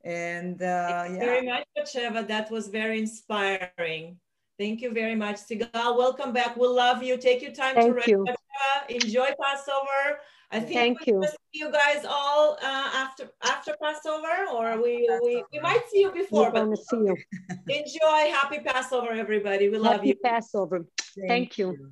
And 0.03 0.61
uh, 0.61 1.03
Thank 1.03 1.19
yeah. 1.19 1.25
very 1.25 1.45
much, 1.45 1.65
Batsheva. 1.77 2.27
That 2.27 2.49
was 2.49 2.69
very 2.69 2.99
inspiring. 2.99 4.17
Thank 4.57 4.81
you 4.81 4.91
very 4.91 5.15
much, 5.15 5.35
Sigal. 5.35 5.97
Welcome 5.97 6.33
back. 6.33 6.55
We 6.57 6.67
love 6.67 7.03
you. 7.03 7.17
Take 7.17 7.41
your 7.41 7.51
time 7.51 7.75
Thank 7.75 7.87
to 7.89 7.93
rest. 7.93 8.07
You. 8.07 8.25
Enjoy 8.89 9.29
Passover. 9.39 10.19
I 10.49 10.59
think 10.61 10.73
Thank 10.73 11.05
we 11.05 11.13
you. 11.13 11.23
see 11.27 11.59
you 11.59 11.71
guys 11.71 12.05
all 12.07 12.57
uh, 12.61 12.89
after 12.93 13.29
after 13.43 13.75
Passover, 13.83 14.47
or 14.53 14.81
we, 14.81 15.09
we 15.23 15.43
we 15.51 15.59
might 15.59 15.81
see 15.89 15.99
you 15.99 16.11
before. 16.11 16.51
We're 16.53 16.65
but 16.65 16.77
see 16.77 16.97
you. 16.97 17.17
enjoy. 17.67 18.31
Happy 18.31 18.59
Passover, 18.59 19.11
everybody. 19.11 19.67
We 19.67 19.77
love 19.77 19.95
Happy 19.95 20.09
you. 20.09 20.15
Passover. 20.23 20.85
Thank, 21.17 21.27
Thank 21.27 21.57
you. 21.57 21.71
you. 21.71 21.91